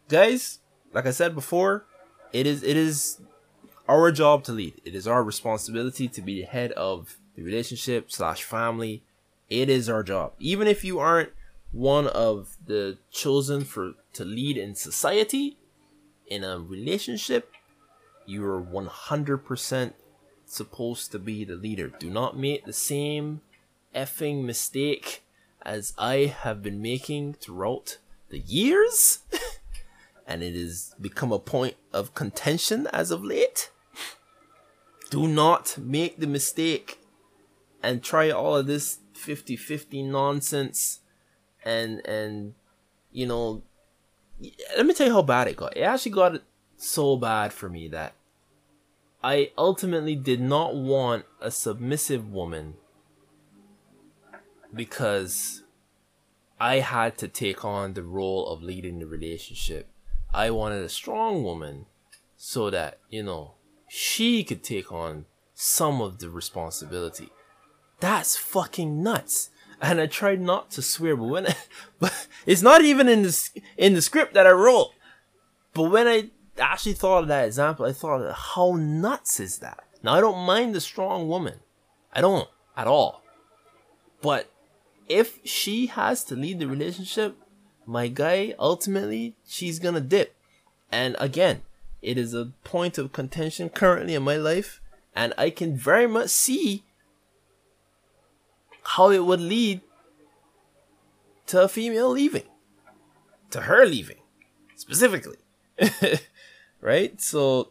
guys, 0.09 0.59
like 0.93 1.07
I 1.07 1.11
said 1.11 1.35
before, 1.35 1.85
it 2.33 2.47
is 2.47 2.63
it 2.63 2.77
is 2.77 3.21
our 3.89 4.11
job 4.13 4.45
to 4.45 4.53
lead. 4.53 4.81
It 4.85 4.95
is 4.95 5.07
our 5.07 5.23
responsibility 5.23 6.09
to 6.09 6.23
be 6.23 6.41
the 6.41 6.47
head 6.47 6.73
of 6.73 7.19
the 7.35 7.43
relationship 7.43 8.11
slash 8.11 8.43
family. 8.43 9.03
It 9.49 9.71
is 9.71 9.89
our 9.89 10.03
job. 10.03 10.33
Even 10.39 10.67
if 10.67 10.85
you 10.85 10.99
aren't 10.99 11.31
one 11.73 12.07
of 12.09 12.57
the 12.65 12.99
chosen 13.11 13.65
for 13.65 13.93
to 14.15 14.25
lead 14.25 14.57
in 14.57 14.75
society, 14.75 15.57
in 16.27 16.45
a 16.45 16.59
relationship, 16.59 17.53
you 18.27 18.45
are 18.45 18.63
100% 18.63 19.93
supposed 20.45 21.13
to 21.13 21.19
be 21.19 21.45
the 21.45 21.55
leader. 21.55 21.89
Do 21.89 22.11
not 22.11 22.37
make 22.37 22.65
the 22.65 22.73
same 22.73 23.41
effing 23.95 24.45
mistake 24.45 25.25
as 25.63 25.95
I 25.99 26.27
have 26.27 26.63
been 26.63 26.81
making 26.83 27.35
throughout 27.35 27.99
the 28.29 28.39
years. 28.39 29.21
and 30.29 30.43
it 30.43 30.55
has 30.55 30.95
become 31.01 31.33
a 31.33 31.39
point 31.39 31.75
of 31.93 32.15
contention 32.15 32.87
as 32.93 33.11
of 33.11 33.25
late. 33.25 33.71
Do 35.11 35.27
not 35.27 35.79
make 35.79 36.21
the 36.21 36.27
mistake 36.27 36.99
and 37.83 38.05
try 38.05 38.31
all 38.31 38.57
of 38.57 38.67
this 38.67 38.99
50-50 39.15 40.05
nonsense 40.05 41.01
and 41.65 42.07
and 42.07 42.55
you 43.11 43.27
know 43.27 43.63
let 44.77 44.87
me 44.87 44.95
tell 44.95 45.09
you 45.09 45.13
how 45.13 45.23
bad 45.23 45.49
it 45.49 45.57
got. 45.57 45.77
It 45.77 45.81
actually 45.81 46.13
got 46.13 46.43
so 46.77 47.17
bad 47.17 47.53
for 47.53 47.69
me 47.69 47.89
that 47.89 48.13
I 49.25 49.51
ultimately 49.59 50.15
did 50.15 50.41
not 50.41 50.77
want 50.77 51.25
a 51.41 51.51
submissive 51.51 52.31
woman 52.31 52.75
because 54.73 55.65
I 56.61 56.77
had 56.77 57.19
to 57.19 57.29
take 57.29 57.65
on 57.65 57.95
the 57.95 58.05
role 58.05 58.47
of 58.47 58.63
leading 58.63 59.01
the 59.01 59.07
relationship. 59.07 59.89
I 60.33 60.51
wanted 60.51 60.85
a 60.85 60.89
strong 60.89 61.43
woman 61.43 61.87
so 62.37 62.71
that, 62.71 62.99
you 63.11 63.23
know, 63.23 63.55
she 63.89 64.45
could 64.45 64.63
take 64.63 64.93
on 64.93 65.25
some 65.55 66.01
of 66.01 66.19
the 66.19 66.31
responsibility. 66.31 67.31
That's 68.01 68.37
fucking 68.37 69.03
nuts. 69.03 69.51
And 69.81 70.01
I 70.01 70.07
tried 70.07 70.41
not 70.41 70.71
to 70.73 70.83
swear, 70.83 71.17
but 71.17 71.25
when 71.25 71.47
I, 71.47 71.57
but 71.99 72.29
it's 72.47 72.63
not 72.63 72.83
even 72.83 73.09
in 73.09 73.23
the 73.23 73.51
in 73.77 73.95
the 73.95 74.03
script 74.03 74.35
that 74.35 74.47
I 74.47 74.51
wrote. 74.51 74.91
But 75.73 75.91
when 75.91 76.07
I 76.09 76.31
actually 76.59 76.95
thought 76.95 77.23
of 77.23 77.29
that 77.29 77.47
example, 77.47 77.87
I 77.87 77.93
thought, 77.93 78.35
how 78.35 78.75
nuts 78.77 79.41
is 79.41 79.59
that? 79.59 79.85
Now 80.03 80.15
I 80.15 80.21
don't 80.21 80.47
mind 80.47 80.75
the 80.75 80.81
strong 80.81 81.29
woman, 81.29 81.61
I 82.13 82.21
don't 82.21 82.49
at 82.77 82.87
all. 82.87 83.23
But 84.21 84.51
if 85.09 85.39
she 85.45 85.87
has 85.87 86.25
to 86.25 86.37
lead 86.37 86.59
the 86.59 86.67
relationship, 86.67 87.37
my 87.89 88.09
guy, 88.09 88.55
ultimately, 88.59 89.35
she's 89.47 89.79
gonna 89.79 90.03
dip. 90.03 90.37
And 90.93 91.17
again, 91.19 91.63
it 92.03 92.19
is 92.19 92.35
a 92.35 92.53
point 92.63 92.99
of 92.99 93.15
contention 93.15 93.71
currently 93.71 94.15
in 94.15 94.23
my 94.23 94.37
life, 94.37 94.83
and 95.17 95.33
I 95.39 95.49
can 95.49 95.75
very 95.75 96.07
much 96.07 96.29
see 96.29 96.85
how 98.83 99.09
it 99.09 99.25
would 99.25 99.41
lead 99.41 99.81
to 101.47 101.63
a 101.63 101.69
female 101.69 102.11
leaving, 102.11 102.45
to 103.53 103.63
her 103.63 103.87
leaving, 103.87 104.19
specifically. 104.77 105.39
right? 106.83 107.19
So, 107.23 107.71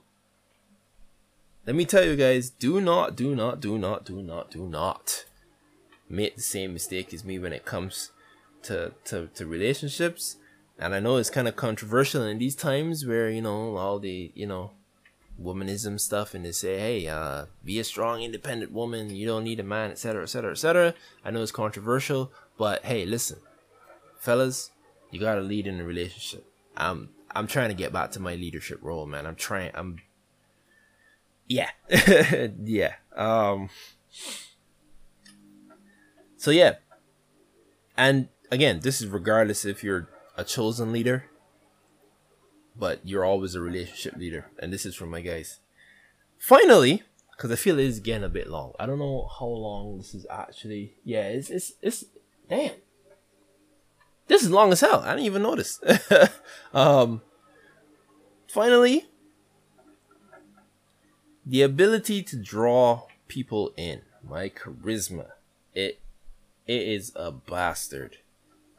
let 1.68 1.76
me 1.76 1.86
tell 1.86 2.04
you 2.04 2.16
guys 2.16 2.50
do 2.50 2.82
not, 2.82 3.16
do 3.16 3.36
not, 3.36 3.60
do 3.60 3.78
not, 3.78 4.04
do 4.04 4.24
not, 4.24 4.50
do 4.50 4.68
not 4.68 5.26
make 6.10 6.38
the 6.38 6.42
same 6.42 6.74
mistake 6.74 7.14
as 7.14 7.24
me 7.24 7.38
when 7.38 7.54
it 7.54 7.66
comes 7.66 8.12
to, 8.68 8.94
to, 9.06 9.28
to 9.28 9.46
relationships. 9.46 10.38
And 10.80 10.94
I 10.94 11.00
know 11.00 11.18
it's 11.18 11.30
kind 11.30 11.48
of 11.48 11.56
controversial 11.56 12.24
in 12.24 12.38
these 12.38 12.56
times 12.56 13.06
where, 13.06 13.30
you 13.30 13.42
know, 13.42 13.76
all 13.78 14.00
the, 14.00 14.32
you 14.36 14.46
know, 14.46 14.72
womanism 15.42 16.00
stuff 16.00 16.34
and 16.34 16.46
they 16.46 16.52
say, 16.52 16.80
hey, 16.80 17.08
uh, 17.08 17.46
be 17.64 17.80
a 17.80 17.84
strong, 17.84 18.22
independent 18.22 18.72
woman. 18.72 19.16
You 19.16 19.28
don't 19.28 19.44
need 19.44 19.60
a 19.60 19.64
man, 19.64 19.92
etc., 19.92 20.24
etc., 20.24 20.52
etc. 20.52 20.94
I 21.24 21.32
know 21.32 21.42
it's 21.42 21.52
controversial, 21.52 22.32
but 22.58 22.86
hey, 22.86 23.06
listen, 23.06 23.40
fellas, 24.20 24.72
you 25.12 25.20
gotta 25.20 25.42
lead 25.42 25.68
in 25.68 25.80
a 25.80 25.84
relationship. 25.84 26.46
I'm 26.76 27.10
I'm 27.32 27.48
trying 27.48 27.70
to 27.70 27.76
get 27.76 27.94
back 27.94 28.12
to 28.12 28.20
my 28.20 28.36
leadership 28.36 28.80
role, 28.82 29.06
man. 29.06 29.26
I'm 29.26 29.36
trying. 29.36 29.72
I'm 29.74 29.98
yeah, 31.48 31.70
yeah. 32.64 32.96
Um. 33.16 33.70
So 36.38 36.52
yeah, 36.52 36.76
and 37.96 38.30
again, 38.52 38.80
this 38.82 39.02
is 39.02 39.08
regardless 39.08 39.66
if 39.66 39.84
you're 39.84 40.10
a 40.36 40.44
chosen 40.44 40.92
leader 40.92 41.26
but 42.80 43.00
you're 43.04 43.26
always 43.26 43.56
a 43.56 43.62
relationship 43.62 44.16
leader. 44.16 44.48
And 44.60 44.72
this 44.72 44.86
is 44.86 44.96
from 44.96 45.10
my 45.10 45.22
guys. 45.22 45.60
Finally, 46.38 47.04
because 47.32 47.52
I 47.52 47.56
feel 47.56 47.80
it 47.80 47.86
is 47.86 48.00
getting 48.00 48.24
a 48.24 48.30
bit 48.30 48.48
long. 48.48 48.74
I 48.80 48.86
don't 48.86 49.00
know 49.00 49.30
how 49.40 49.48
long 49.48 49.98
this 49.98 50.14
is 50.14 50.26
actually. 50.30 50.96
Yeah, 51.04 51.28
it's 51.28 51.50
it's 51.50 51.74
it's 51.82 52.06
damn. 52.50 52.76
This 54.28 54.44
is 54.44 54.52
long 54.52 54.72
as 54.72 54.82
hell. 54.82 55.02
I 55.02 55.12
didn't 55.12 55.26
even 55.26 55.44
notice. 55.44 55.80
um. 56.74 57.22
Finally, 58.48 59.06
the 61.46 61.62
ability 61.62 62.24
to 62.24 62.38
draw 62.38 63.04
people 63.28 63.74
in, 63.76 64.02
my 64.24 64.50
charisma, 64.50 65.32
it 65.74 66.00
it 66.66 66.82
is 66.82 67.12
a 67.16 67.32
bastard. 67.32 68.18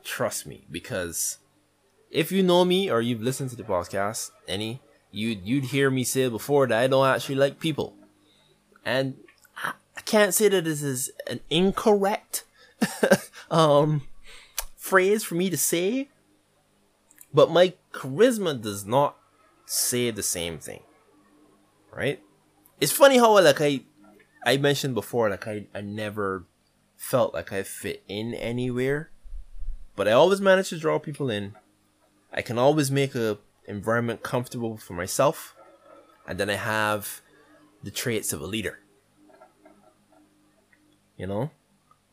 Trust 0.04 0.46
me, 0.46 0.64
because 0.70 1.38
if 2.10 2.32
you 2.32 2.42
know 2.42 2.64
me 2.64 2.90
or 2.90 3.00
you've 3.00 3.22
listened 3.22 3.50
to 3.50 3.56
the 3.56 3.62
podcast, 3.62 4.30
any, 4.46 4.80
you'd 5.10 5.46
you'd 5.46 5.64
hear 5.64 5.90
me 5.90 6.04
say 6.04 6.28
before 6.28 6.66
that 6.66 6.82
I 6.82 6.86
don't 6.86 7.06
actually 7.06 7.34
like 7.36 7.60
people, 7.60 7.94
and 8.84 9.16
I, 9.56 9.72
I 9.96 10.00
can't 10.02 10.34
say 10.34 10.48
that 10.48 10.64
this 10.64 10.82
is 10.82 11.10
an 11.26 11.40
incorrect 11.50 12.44
um 13.50 14.02
phrase 14.76 15.24
for 15.24 15.34
me 15.34 15.50
to 15.50 15.56
say, 15.56 16.08
but 17.32 17.50
my 17.50 17.74
charisma 17.92 18.60
does 18.60 18.86
not 18.86 19.16
say 19.66 20.10
the 20.10 20.22
same 20.22 20.58
thing, 20.58 20.82
right? 21.94 22.20
It's 22.80 22.92
funny 22.92 23.18
how 23.18 23.38
like 23.40 23.60
I 23.60 23.82
I 24.44 24.56
mentioned 24.56 24.94
before 24.94 25.28
like 25.28 25.46
I 25.46 25.66
I 25.74 25.82
never 25.82 26.44
felt 26.96 27.34
like 27.34 27.52
I 27.52 27.62
fit 27.62 28.02
in 28.08 28.34
anywhere, 28.34 29.10
but 29.98 30.06
I 30.06 30.12
always 30.12 30.40
manage 30.40 30.68
to 30.68 30.78
draw 30.78 31.00
people 31.00 31.28
in 31.28 31.56
I 32.32 32.42
can 32.42 32.56
always 32.56 32.88
make 32.90 33.14
a 33.16 33.38
environment 33.66 34.22
comfortable 34.22 34.76
for 34.76 34.92
myself, 34.92 35.56
and 36.26 36.38
then 36.38 36.48
I 36.48 36.54
have 36.54 37.20
the 37.82 37.90
traits 37.90 38.32
of 38.32 38.40
a 38.40 38.46
leader. 38.46 38.78
You 41.16 41.26
know, 41.26 41.50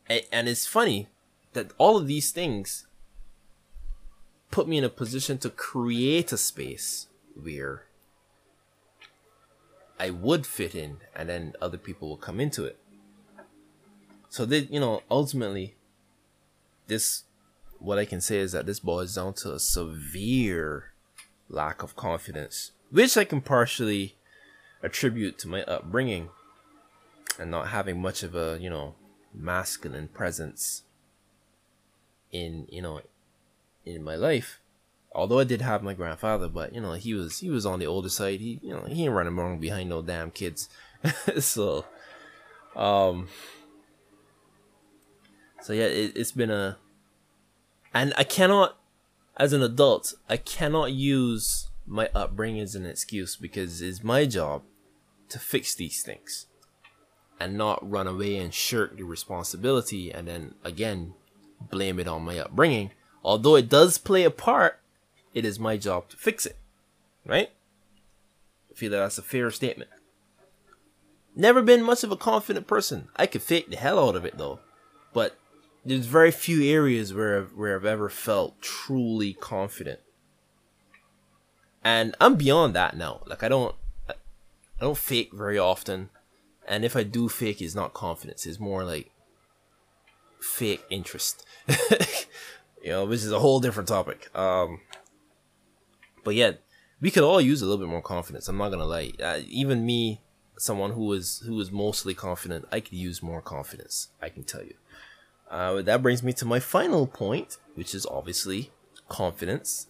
and 0.08 0.48
it's 0.48 0.66
funny 0.66 1.06
that 1.52 1.72
all 1.78 1.96
of 1.96 2.08
these 2.08 2.32
things 2.32 2.88
put 4.50 4.66
me 4.66 4.78
in 4.78 4.84
a 4.84 4.88
position 4.88 5.38
to 5.38 5.50
create 5.50 6.32
a 6.32 6.36
space 6.36 7.06
where 7.40 7.84
I 10.00 10.10
would 10.10 10.44
fit 10.44 10.74
in, 10.74 10.98
and 11.14 11.28
then 11.28 11.54
other 11.60 11.78
people 11.78 12.08
will 12.08 12.16
come 12.16 12.40
into 12.40 12.64
it. 12.64 12.78
So 14.28 14.44
that 14.46 14.72
you 14.72 14.80
know, 14.80 15.02
ultimately, 15.08 15.76
this 16.88 17.25
what 17.78 17.98
I 17.98 18.04
can 18.04 18.20
say 18.20 18.38
is 18.38 18.52
that 18.52 18.66
this 18.66 18.80
boils 18.80 19.14
down 19.14 19.34
to 19.34 19.54
a 19.54 19.58
severe 19.58 20.92
lack 21.48 21.82
of 21.82 21.96
confidence, 21.96 22.72
which 22.90 23.16
I 23.16 23.24
can 23.24 23.40
partially 23.40 24.16
attribute 24.82 25.38
to 25.38 25.48
my 25.48 25.62
upbringing 25.64 26.30
and 27.38 27.50
not 27.50 27.68
having 27.68 28.00
much 28.00 28.22
of 28.22 28.34
a, 28.34 28.58
you 28.60 28.70
know, 28.70 28.94
masculine 29.34 30.08
presence 30.08 30.82
in, 32.32 32.66
you 32.70 32.82
know, 32.82 33.00
in 33.84 34.02
my 34.02 34.16
life. 34.16 34.60
Although 35.14 35.38
I 35.38 35.44
did 35.44 35.62
have 35.62 35.82
my 35.82 35.94
grandfather, 35.94 36.48
but 36.48 36.74
you 36.74 36.80
know, 36.80 36.92
he 36.92 37.14
was 37.14 37.38
he 37.38 37.48
was 37.48 37.64
on 37.64 37.78
the 37.78 37.86
older 37.86 38.10
side. 38.10 38.40
He 38.40 38.60
you 38.62 38.74
know, 38.74 38.82
he 38.82 39.04
ain't 39.04 39.14
running 39.14 39.38
around 39.38 39.60
behind 39.60 39.88
no 39.88 40.02
damn 40.02 40.30
kids. 40.30 40.68
so 41.38 41.86
um 42.74 43.28
so 45.62 45.72
yeah, 45.72 45.84
it, 45.84 46.12
it's 46.16 46.32
been 46.32 46.50
a 46.50 46.76
and 47.96 48.12
I 48.18 48.24
cannot, 48.24 48.76
as 49.38 49.54
an 49.54 49.62
adult, 49.62 50.12
I 50.28 50.36
cannot 50.36 50.92
use 50.92 51.70
my 51.86 52.10
upbringing 52.14 52.60
as 52.60 52.74
an 52.74 52.84
excuse 52.84 53.36
because 53.36 53.80
it's 53.80 54.04
my 54.04 54.26
job 54.26 54.64
to 55.30 55.38
fix 55.38 55.74
these 55.74 56.02
things 56.02 56.46
and 57.40 57.56
not 57.56 57.90
run 57.90 58.06
away 58.06 58.36
and 58.36 58.52
shirk 58.52 58.98
the 58.98 59.04
responsibility 59.04 60.12
and 60.12 60.28
then 60.28 60.56
again 60.62 61.14
blame 61.70 61.98
it 61.98 62.06
on 62.06 62.22
my 62.22 62.38
upbringing. 62.38 62.90
Although 63.24 63.56
it 63.56 63.70
does 63.70 63.96
play 63.96 64.24
a 64.24 64.30
part, 64.30 64.78
it 65.32 65.46
is 65.46 65.58
my 65.58 65.78
job 65.78 66.10
to 66.10 66.18
fix 66.18 66.44
it. 66.44 66.58
Right? 67.24 67.50
I 68.70 68.74
feel 68.74 68.90
that 68.90 68.98
that's 68.98 69.16
a 69.16 69.22
fair 69.22 69.50
statement. 69.50 69.88
Never 71.34 71.62
been 71.62 71.82
much 71.82 72.04
of 72.04 72.12
a 72.12 72.16
confident 72.16 72.66
person. 72.66 73.08
I 73.16 73.24
could 73.26 73.42
fake 73.42 73.70
the 73.70 73.76
hell 73.76 73.98
out 73.98 74.16
of 74.16 74.26
it 74.26 74.36
though. 74.36 74.60
But 75.14 75.38
there's 75.86 76.06
very 76.06 76.32
few 76.32 76.62
areas 76.64 77.14
where 77.14 77.38
I've, 77.38 77.52
where 77.54 77.76
I've 77.76 77.84
ever 77.84 78.08
felt 78.08 78.60
truly 78.60 79.32
confident. 79.34 80.00
and 81.84 82.16
I'm 82.20 82.34
beyond 82.34 82.74
that 82.74 82.96
now. 82.96 83.22
Like 83.26 83.44
I 83.44 83.48
don't, 83.48 83.74
I 84.08 84.14
don't 84.80 84.98
fake 84.98 85.30
very 85.32 85.58
often, 85.58 86.10
and 86.66 86.84
if 86.84 86.96
I 86.96 87.04
do 87.04 87.28
fake, 87.28 87.62
it's 87.62 87.76
not 87.76 87.94
confidence. 87.94 88.46
It's 88.46 88.58
more 88.58 88.82
like 88.84 89.12
fake 90.40 90.84
interest. 90.90 91.46
you 92.82 92.90
know, 92.90 93.04
which 93.06 93.20
is 93.20 93.30
a 93.30 93.38
whole 93.38 93.60
different 93.60 93.88
topic. 93.88 94.28
Um, 94.36 94.80
but 96.24 96.34
yeah, 96.34 96.52
we 97.00 97.12
could 97.12 97.22
all 97.22 97.40
use 97.40 97.62
a 97.62 97.66
little 97.66 97.84
bit 97.84 97.90
more 97.90 98.02
confidence. 98.02 98.48
I'm 98.48 98.58
not 98.58 98.70
gonna 98.70 98.84
lie. 98.84 99.12
Uh, 99.22 99.38
even 99.46 99.86
me, 99.86 100.20
someone 100.58 100.92
who 100.92 101.12
is 101.12 101.44
who 101.46 101.60
is 101.60 101.70
mostly 101.70 102.12
confident, 102.12 102.66
I 102.72 102.80
could 102.80 102.94
use 102.94 103.22
more 103.22 103.40
confidence. 103.40 104.08
I 104.20 104.30
can 104.30 104.42
tell 104.42 104.64
you. 104.64 104.74
Uh, 105.50 105.82
that 105.82 106.02
brings 106.02 106.22
me 106.22 106.32
to 106.34 106.44
my 106.44 106.58
final 106.58 107.06
point, 107.06 107.58
which 107.74 107.94
is 107.94 108.06
obviously 108.06 108.70
confidence. 109.08 109.86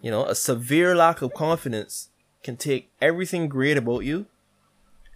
You 0.00 0.10
know, 0.10 0.24
a 0.26 0.34
severe 0.34 0.94
lack 0.94 1.22
of 1.22 1.34
confidence 1.34 2.10
can 2.42 2.56
take 2.56 2.90
everything 3.00 3.48
great 3.48 3.76
about 3.76 4.00
you 4.00 4.26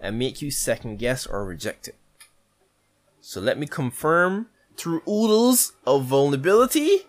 and 0.00 0.18
make 0.18 0.40
you 0.40 0.50
second 0.50 0.98
guess 0.98 1.26
or 1.26 1.44
reject 1.44 1.88
it. 1.88 1.96
So 3.20 3.40
let 3.40 3.58
me 3.58 3.66
confirm 3.66 4.48
through 4.76 5.02
oodles 5.06 5.72
of 5.86 6.04
vulnerability 6.04 7.00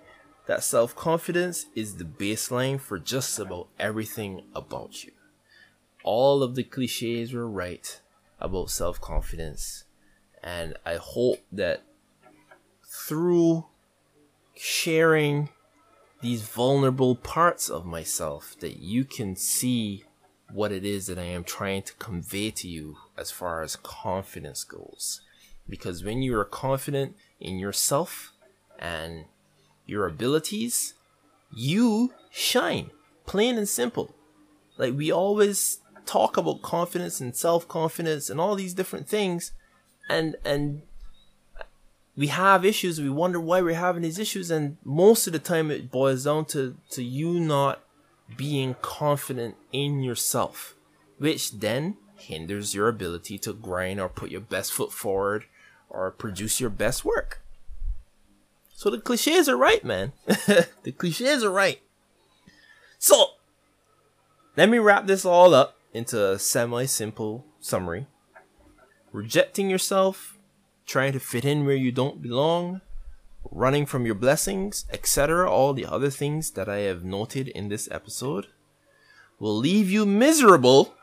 that 0.48 0.64
self 0.64 0.96
confidence 0.96 1.68
is 1.76 1.96
the 1.96 2.04
baseline 2.04 2.80
for 2.80 3.00
just 3.00 3.40
about 3.40 3.68
everything 3.80 4.42
about 4.56 5.04
you. 5.04 5.12
All 6.04 6.44
of 6.44 6.56
the 6.56 6.64
cliches 6.64 7.34
were 7.34 7.48
right 7.48 8.02
about 8.40 8.72
self 8.72 9.00
confidence, 9.00 9.84
and 10.44 10.76
I 10.86 10.96
hope 10.96 11.40
that 11.52 11.84
through 12.90 13.66
sharing 14.56 15.50
these 16.22 16.42
vulnerable 16.42 17.16
parts 17.16 17.70
of 17.70 17.86
myself 17.86 18.56
that 18.60 18.78
you 18.78 19.06
can 19.06 19.36
see 19.36 20.04
what 20.52 20.72
it 20.72 20.84
is 20.84 21.08
that 21.08 21.20
I 21.20 21.24
am 21.24 21.44
trying 21.44 21.84
to 21.84 21.94
convey 21.94 22.52
to 22.52 22.68
you 22.68 22.98
as 23.18 23.32
far 23.32 23.62
as 23.62 23.76
confidence 23.76 24.64
goes. 24.64 25.22
Because 25.68 26.04
when 26.04 26.24
you 26.24 26.36
are 26.38 26.46
confident 26.46 27.16
in 27.40 27.60
yourself 27.60 28.34
and 28.80 29.26
your 29.86 30.08
abilities, 30.08 30.96
you 31.56 32.14
shine. 32.32 32.90
Plain 33.28 33.58
and 33.58 33.70
simple. 33.70 34.16
Like 34.78 34.96
we 34.96 35.12
always 35.12 35.80
talk 36.06 36.38
about 36.38 36.64
confidence 36.64 37.22
and 37.22 37.36
self-confidence 37.36 38.30
and 38.30 38.42
all 38.42 38.56
these 38.56 38.74
different 38.74 39.08
things 39.08 39.52
and 40.10 40.36
and 40.44 40.82
we 42.20 42.28
have 42.28 42.66
issues 42.66 43.00
we 43.00 43.10
wonder 43.10 43.40
why 43.40 43.62
we're 43.62 43.74
having 43.74 44.04
these 44.04 44.20
issues 44.20 44.52
and 44.52 44.76
most 44.84 45.26
of 45.26 45.34
the 45.34 45.40
time 45.40 45.72
it 45.72 45.90
boils 45.90 46.26
down 46.26 46.44
to 46.44 46.76
to 46.90 47.02
you 47.02 47.40
not 47.40 47.82
being 48.36 48.76
confident 48.82 49.56
in 49.72 50.04
yourself 50.04 50.76
which 51.20 51.52
then 51.60 51.96
hinders 52.20 52.76
your 52.76 52.88
ability 52.88 53.38
to 53.38 53.54
grind 53.54 54.00
or 54.00 54.10
put 54.10 54.32
your 54.32 54.42
best 54.42 54.74
foot 54.74 54.92
forward 54.92 55.46
or 55.90 56.12
produce 56.12 56.60
your 56.60 56.70
best 56.70 57.04
work. 57.04 57.42
So 58.74 58.90
the 58.90 59.00
cliches 59.00 59.50
are 59.50 59.58
right 59.58 59.84
man. 59.84 60.14
The 60.84 60.94
cliches 60.98 61.44
are 61.44 61.52
right. 61.52 61.82
So 62.98 63.32
let 64.56 64.70
me 64.70 64.78
wrap 64.78 65.08
this 65.08 65.26
all 65.26 65.54
up 65.54 65.78
into 65.94 66.32
a 66.32 66.40
semi 66.40 66.86
simple 66.86 67.46
summary. 67.60 68.08
Rejecting 69.12 69.70
yourself 69.70 70.38
trying 70.90 71.14
to 71.14 71.20
fit 71.20 71.46
in 71.46 71.66
where 71.66 71.76
you 71.76 71.92
don't 71.92 72.20
belong, 72.20 72.82
running 73.52 73.86
from 73.86 74.08
your 74.08 74.16
blessings, 74.16 74.86
etc., 74.92 75.50
all 75.50 75.72
the 75.72 75.86
other 75.86 76.10
things 76.10 76.52
that 76.52 76.68
I 76.68 76.80
have 76.80 77.04
noted 77.04 77.48
in 77.50 77.70
this 77.70 77.88
episode, 77.92 78.48
will 79.38 79.56
leave 79.56 79.92
you 79.92 80.04
miserable 80.04 80.96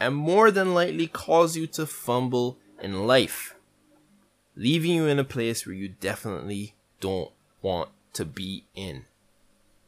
and 0.00 0.16
more 0.16 0.50
than 0.50 0.74
likely 0.74 1.06
cause 1.06 1.56
you 1.56 1.68
to 1.68 1.86
fumble 1.86 2.58
in 2.82 3.06
life, 3.06 3.54
leaving 4.56 4.90
you 4.90 5.06
in 5.06 5.20
a 5.20 5.24
place 5.24 5.64
where 5.64 5.76
you 5.76 5.88
definitely 5.88 6.74
don't 7.00 7.30
want 7.62 7.90
to 8.14 8.24
be 8.24 8.64
in. 8.74 9.04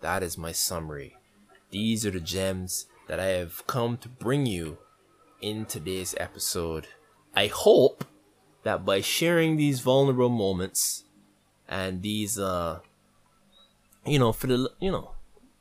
That 0.03 0.23
is 0.23 0.39
my 0.39 0.53
summary. 0.53 1.17
These 1.73 2.07
are 2.07 2.13
the 2.13 2.21
gems 2.21 2.87
that 3.09 3.19
I 3.19 3.27
have 3.27 3.67
come 3.67 3.97
to 3.99 4.09
bring 4.09 4.47
you 4.47 4.79
in 5.41 5.67
today's 5.67 6.15
episode. 6.19 6.87
I 7.35 7.49
hope 7.49 8.05
that 8.67 8.85
by 8.85 9.01
sharing 9.01 9.57
these 9.57 9.79
vulnerable 9.79 10.29
moments 10.29 11.05
and 11.69 12.03
these 12.03 12.37
uh 12.37 12.81
you 14.05 14.19
know 14.19 14.33
for 14.33 14.49
the 14.49 14.69
you 14.81 14.91
know 14.91 15.13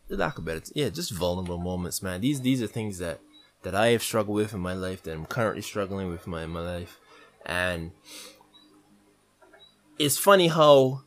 the 0.07 0.17
lack 0.17 0.39
of 0.39 0.45
better 0.45 0.63
yeah 0.73 0.89
just 0.89 1.11
vulnerable 1.11 1.59
moments 1.59 2.01
man. 2.01 2.19
These 2.19 2.41
these 2.41 2.63
are 2.63 2.67
things 2.67 2.97
that 2.97 3.19
that 3.61 3.75
I 3.75 3.89
have 3.89 4.01
struggled 4.01 4.35
with 4.35 4.55
in 4.55 4.59
my 4.59 4.73
life 4.73 5.03
that 5.03 5.13
I'm 5.13 5.27
currently 5.27 5.61
struggling 5.61 6.09
with 6.09 6.25
in 6.25 6.31
my, 6.31 6.43
in 6.45 6.49
my 6.49 6.61
life. 6.61 6.99
And 7.45 7.91
it's 9.99 10.17
funny 10.17 10.47
how 10.47 11.01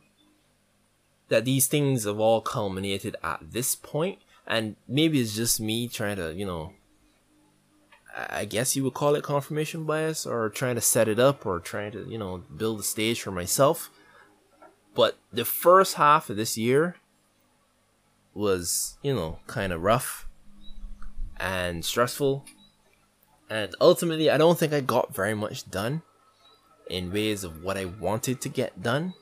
that 1.27 1.43
these 1.43 1.67
things 1.67 2.05
have 2.05 2.19
all 2.19 2.39
culminated 2.39 3.17
at 3.21 3.51
this 3.51 3.75
point. 3.75 4.19
And 4.47 4.77
maybe 4.87 5.19
it's 5.19 5.35
just 5.35 5.59
me 5.59 5.89
trying 5.89 6.15
to 6.15 6.33
you 6.33 6.45
know 6.45 6.71
I 8.29 8.45
guess 8.45 8.75
you 8.75 8.83
would 8.83 8.93
call 8.93 9.15
it 9.15 9.23
confirmation 9.23 9.85
bias 9.85 10.25
or 10.25 10.49
trying 10.49 10.75
to 10.75 10.81
set 10.81 11.07
it 11.07 11.19
up 11.19 11.45
or 11.45 11.59
trying 11.59 11.91
to, 11.91 12.05
you 12.09 12.17
know, 12.17 12.43
build 12.55 12.79
a 12.79 12.83
stage 12.83 13.21
for 13.21 13.31
myself. 13.31 13.89
But 14.95 15.17
the 15.31 15.45
first 15.45 15.95
half 15.95 16.29
of 16.29 16.35
this 16.35 16.57
year 16.57 16.95
was, 18.33 18.97
you 19.01 19.13
know, 19.13 19.39
kind 19.47 19.71
of 19.71 19.81
rough 19.81 20.27
and 21.39 21.85
stressful. 21.85 22.45
And 23.49 23.75
ultimately, 23.79 24.29
I 24.29 24.37
don't 24.37 24.57
think 24.57 24.73
I 24.73 24.81
got 24.81 25.15
very 25.15 25.35
much 25.35 25.69
done 25.69 26.01
in 26.89 27.13
ways 27.13 27.43
of 27.43 27.63
what 27.63 27.77
I 27.77 27.85
wanted 27.85 28.41
to 28.41 28.49
get 28.49 28.81
done. 28.81 29.13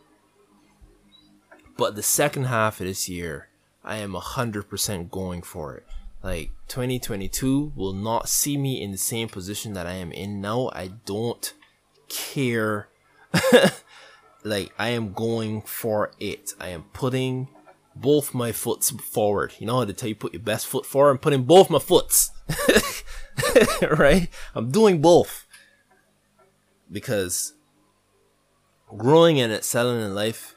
But 1.77 1.95
the 1.95 2.03
second 2.03 2.45
half 2.45 2.79
of 2.79 2.87
this 2.87 3.07
year, 3.07 3.49
I 3.83 3.97
am 3.97 4.13
100% 4.13 5.11
going 5.11 5.41
for 5.41 5.75
it. 5.75 5.85
Like 6.27 6.51
2022 6.67 7.71
will 7.73 7.93
not 7.93 8.27
see 8.27 8.57
me 8.57 8.81
in 8.81 8.91
the 8.91 8.97
same 8.97 9.29
position 9.29 9.71
that 9.75 9.87
I 9.87 9.93
am 9.93 10.11
in 10.11 10.41
now. 10.41 10.69
I 10.73 10.91
don't 11.05 11.53
care. 12.09 12.89
like 14.43 14.73
I 14.77 14.89
am 14.89 15.13
going 15.13 15.61
for 15.61 16.11
it. 16.19 16.51
I 16.59 16.67
am 16.67 16.83
putting 16.91 17.47
both 17.95 18.33
my 18.33 18.51
foots 18.51 18.91
forward. 18.91 19.53
You 19.57 19.67
know 19.67 19.77
how 19.77 19.85
to 19.85 19.93
tell 19.93 20.09
you 20.09 20.15
put 20.15 20.33
your 20.33 20.41
best 20.41 20.67
foot 20.67 20.85
forward? 20.85 21.11
I'm 21.11 21.17
putting 21.17 21.43
both 21.43 21.69
my 21.69 21.79
foots. 21.79 22.31
right? 23.97 24.27
I'm 24.53 24.69
doing 24.69 25.01
both. 25.01 25.45
Because 26.91 27.53
growing 28.97 29.39
and 29.39 29.53
excelling 29.53 30.01
in 30.01 30.13
life 30.13 30.55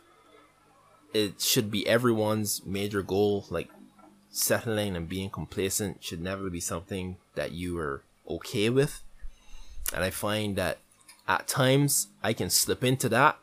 it 1.14 1.40
should 1.40 1.70
be 1.70 1.86
everyone's 1.86 2.66
major 2.66 3.02
goal. 3.02 3.46
Like 3.50 3.68
settling 4.30 4.96
and 4.96 5.08
being 5.08 5.28
complacent 5.28 6.02
should 6.02 6.20
never 6.20 6.48
be 6.48 6.60
something 6.60 7.16
that 7.34 7.52
you 7.52 7.78
are 7.78 8.02
okay 8.28 8.70
with. 8.70 9.02
And 9.92 10.04
I 10.04 10.10
find 10.10 10.56
that 10.56 10.78
at 11.26 11.48
times 11.48 12.08
I 12.22 12.32
can 12.32 12.48
slip 12.48 12.84
into 12.84 13.08
that, 13.08 13.38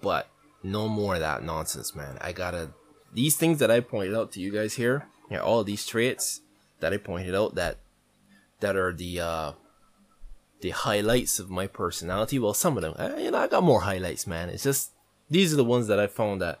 but 0.00 0.28
no 0.62 0.88
more 0.88 1.14
of 1.14 1.20
that 1.20 1.42
nonsense, 1.42 1.94
man. 1.94 2.18
I 2.20 2.32
gotta, 2.32 2.70
these 3.12 3.36
things 3.36 3.58
that 3.58 3.70
I 3.70 3.80
pointed 3.80 4.14
out 4.14 4.32
to 4.32 4.40
you 4.40 4.52
guys 4.52 4.74
here, 4.74 5.06
yeah, 5.30 5.40
all 5.40 5.64
these 5.64 5.86
traits 5.86 6.40
that 6.80 6.92
I 6.92 6.96
pointed 6.96 7.34
out 7.34 7.54
that, 7.56 7.78
that 8.60 8.76
are 8.76 8.92
the, 8.92 9.20
uh, 9.20 9.52
the 10.60 10.70
highlights 10.70 11.38
of 11.38 11.50
my 11.50 11.66
personality. 11.66 12.38
Well, 12.38 12.54
some 12.54 12.76
of 12.76 12.82
them, 12.82 13.18
you 13.18 13.30
know, 13.30 13.38
I 13.38 13.48
got 13.48 13.62
more 13.62 13.80
highlights, 13.80 14.26
man. 14.26 14.50
It's 14.50 14.62
just, 14.62 14.92
these 15.28 15.52
are 15.52 15.56
the 15.56 15.64
ones 15.64 15.86
that 15.86 15.98
I 15.98 16.06
found 16.06 16.40
that, 16.42 16.60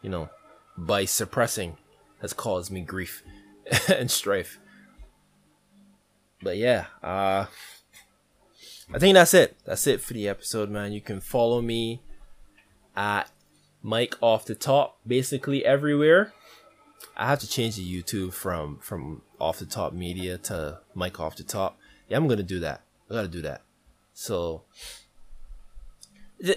you 0.00 0.08
know, 0.08 0.30
by 0.78 1.04
suppressing 1.04 1.76
has 2.20 2.32
caused 2.32 2.70
me 2.70 2.80
grief 2.80 3.22
and 3.88 4.10
strife. 4.10 4.58
But 6.42 6.56
yeah, 6.56 6.86
uh 7.02 7.46
I 8.94 8.98
think 8.98 9.14
that's 9.14 9.34
it. 9.34 9.56
That's 9.64 9.86
it 9.86 10.00
for 10.00 10.14
the 10.14 10.28
episode, 10.28 10.70
man. 10.70 10.92
You 10.92 11.00
can 11.00 11.20
follow 11.20 11.60
me 11.60 12.02
at 12.96 13.30
Mike 13.82 14.16
off 14.20 14.44
the 14.44 14.54
top 14.54 14.98
basically 15.06 15.64
everywhere. 15.64 16.32
I 17.16 17.26
have 17.26 17.40
to 17.40 17.48
change 17.48 17.76
the 17.76 18.02
YouTube 18.02 18.32
from 18.32 18.78
from 18.78 19.22
off 19.40 19.58
the 19.58 19.66
top 19.66 19.92
media 19.92 20.38
to 20.38 20.80
Mike 20.94 21.18
off 21.18 21.36
the 21.36 21.42
top. 21.42 21.78
Yeah, 22.08 22.16
I'm 22.16 22.28
gonna 22.28 22.42
do 22.42 22.60
that. 22.60 22.82
I 23.10 23.14
gotta 23.14 23.28
do 23.28 23.42
that. 23.42 23.62
So 24.14 24.62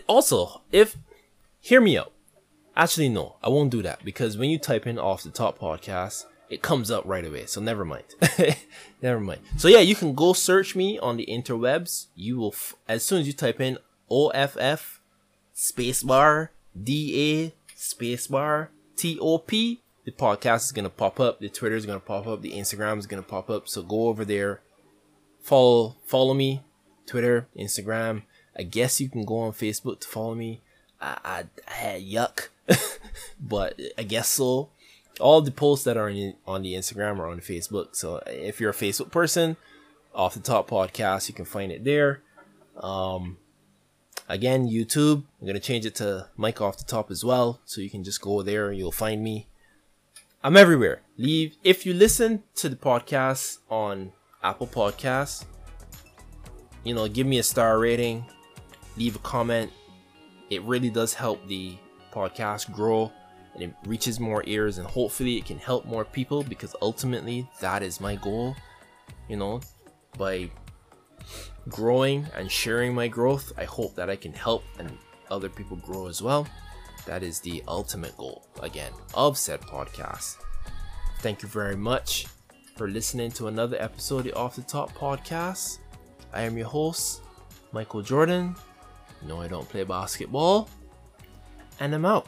also, 0.08 0.62
if 0.72 0.98
hear 1.60 1.82
me 1.82 1.98
out. 1.98 2.12
Actually, 2.80 3.10
no, 3.10 3.36
I 3.44 3.50
won't 3.50 3.72
do 3.72 3.82
that 3.82 4.06
because 4.06 4.38
when 4.38 4.50
you 4.50 4.58
type 4.58 4.88
in 4.88 4.98
off 4.98 5.24
the 5.24 5.32
top 5.32 5.60
podcast, 5.60 6.24
it 6.50 6.62
comes 6.62 6.90
up 6.90 7.04
right 7.06 7.26
away. 7.26 7.46
So 7.46 7.60
never 7.60 7.84
mind. 7.84 8.06
never 9.02 9.20
mind. 9.20 9.42
So 9.58 9.68
yeah, 9.68 9.82
you 9.82 9.96
can 9.96 10.16
go 10.16 10.32
search 10.32 10.78
me 10.78 10.98
on 10.98 11.18
the 11.18 11.26
interwebs. 11.26 12.08
You 12.16 12.38
will, 12.38 12.54
f- 12.54 12.76
as 12.88 13.04
soon 13.04 13.20
as 13.20 13.28
you 13.28 13.34
type 13.34 13.60
in 13.60 13.80
OFF 14.10 15.02
spacebar 15.54 16.50
DA 16.82 17.54
spacebar 17.76 18.70
TOP 18.96 19.52
the 20.06 20.12
podcast 20.12 20.64
is 20.64 20.72
gonna 20.72 20.90
pop 20.90 21.20
up, 21.20 21.42
the 21.42 21.50
Twitter 21.50 21.76
is 21.76 21.86
gonna 21.86 22.00
pop 22.00 22.28
up, 22.28 22.42
the 22.42 22.54
Instagram 22.54 22.98
is 22.98 23.08
gonna 23.08 23.22
pop 23.22 23.50
up. 23.50 23.68
So 23.68 23.84
go 23.84 24.08
over 24.08 24.24
there, 24.24 24.62
follow 25.42 25.98
follow 26.06 26.34
me, 26.34 26.64
Twitter, 27.06 27.50
Instagram. 27.58 28.24
I 28.58 28.64
guess 28.64 29.02
you 29.02 29.10
can 29.10 29.26
go 29.26 29.40
on 29.40 29.52
Facebook 29.52 30.00
to 30.00 30.08
follow 30.08 30.34
me. 30.34 30.62
I, 31.02 31.46
I, 31.68 31.72
had 31.72 32.02
yuck, 32.02 32.50
but 33.40 33.80
I 33.98 34.04
guess 34.04 34.30
so. 34.30 34.70
All 35.20 35.42
the 35.42 35.52
posts 35.52 35.86
that 35.86 35.98
are 35.98 36.10
in, 36.10 36.36
on 36.46 36.62
the 36.62 36.74
Instagram 36.74 37.20
are 37.20 37.28
on 37.28 37.40
Facebook. 37.40 37.96
So 37.96 38.22
if 38.28 38.60
you're 38.60 38.70
a 38.70 38.74
Facebook 38.74 39.12
person, 39.12 39.58
off 40.14 40.34
the 40.34 40.40
top 40.40 40.70
podcast, 40.70 41.28
you 41.28 41.34
can 41.34 41.46
find 41.46 41.72
it 41.72 41.84
there. 41.84 42.22
Um, 42.78 43.38
again, 44.28 44.68
YouTube. 44.68 45.24
I'm 45.40 45.48
gonna 45.48 45.60
change 45.60 45.86
it 45.86 45.96
to 45.96 46.28
Mike 46.38 46.62
off 46.62 46.78
the 46.78 46.84
top 46.84 47.12
as 47.12 47.24
well, 47.24 47.60
so 47.66 47.82
you 47.82 47.90
can 47.90 48.04
just 48.04 48.22
go 48.22 48.42
there. 48.42 48.70
And 48.70 48.78
you'll 48.78 48.92
find 48.92 49.24
me. 49.24 49.48
I'm 50.44 50.56
everywhere. 50.56 51.02
Leave 51.18 51.58
if 51.64 51.86
you 51.86 51.94
listen 51.94 52.44
to 52.56 52.70
the 52.70 52.76
podcast 52.76 53.60
on 53.70 54.14
Apple 54.44 54.68
Podcasts. 54.68 55.46
You 56.84 56.94
know, 56.94 57.08
give 57.08 57.28
me 57.28 57.40
a 57.40 57.44
star 57.44 57.78
rating, 57.78 58.26
leave 58.98 59.16
a 59.16 59.20
comment. 59.20 59.72
It 60.50 60.64
really 60.64 60.90
does 60.90 61.14
help 61.14 61.46
the 61.48 61.76
podcast 62.12 62.72
grow 62.72 63.12
and 63.54 63.64
it 63.64 63.74
reaches 63.86 64.20
more 64.20 64.44
ears 64.48 64.78
and 64.78 64.88
hopefully 64.88 65.38
it 65.38 65.46
can 65.46 65.58
help 65.58 65.86
more 65.86 66.06
people 66.06 66.44
because 66.44 66.76
ultimately 66.82 67.48
that 67.60 67.84
is 67.84 68.02
my 68.02 68.16
goal. 68.16 68.56
You 69.28 69.38
know, 69.38 69.62
by 70.18 70.50
growing 71.68 72.26
and 72.36 72.52
sharing 72.52 72.94
my 72.94 73.08
growth, 73.08 73.52
I 73.58 73.66
hope 73.66 73.96
that 73.96 74.10
I 74.10 74.16
can 74.16 74.34
help 74.34 74.64
and 74.80 74.98
other 75.30 75.50
people 75.50 75.78
grow 75.78 76.08
as 76.08 76.22
well. 76.22 76.48
That 77.06 77.24
is 77.24 77.40
the 77.40 77.64
ultimate 77.68 78.16
goal, 78.18 78.48
again, 78.62 78.92
of 79.14 79.38
said 79.38 79.62
podcast. 79.62 80.38
Thank 81.20 81.42
you 81.42 81.48
very 81.48 81.76
much 81.76 82.28
for 82.76 82.88
listening 82.88 83.32
to 83.32 83.48
another 83.48 83.78
episode 83.80 84.20
of 84.20 84.24
the 84.26 84.34
Off 84.34 84.56
the 84.56 84.62
Top 84.62 84.94
Podcast. 84.94 85.80
I 86.34 86.44
am 86.44 86.58
your 86.58 86.68
host, 86.68 87.22
Michael 87.72 88.02
Jordan. 88.02 88.56
No, 89.22 89.42
I 89.42 89.48
don't 89.48 89.68
play 89.68 89.84
basketball. 89.84 90.70
And 91.80 91.94
I'm 91.94 92.06
out. 92.06 92.28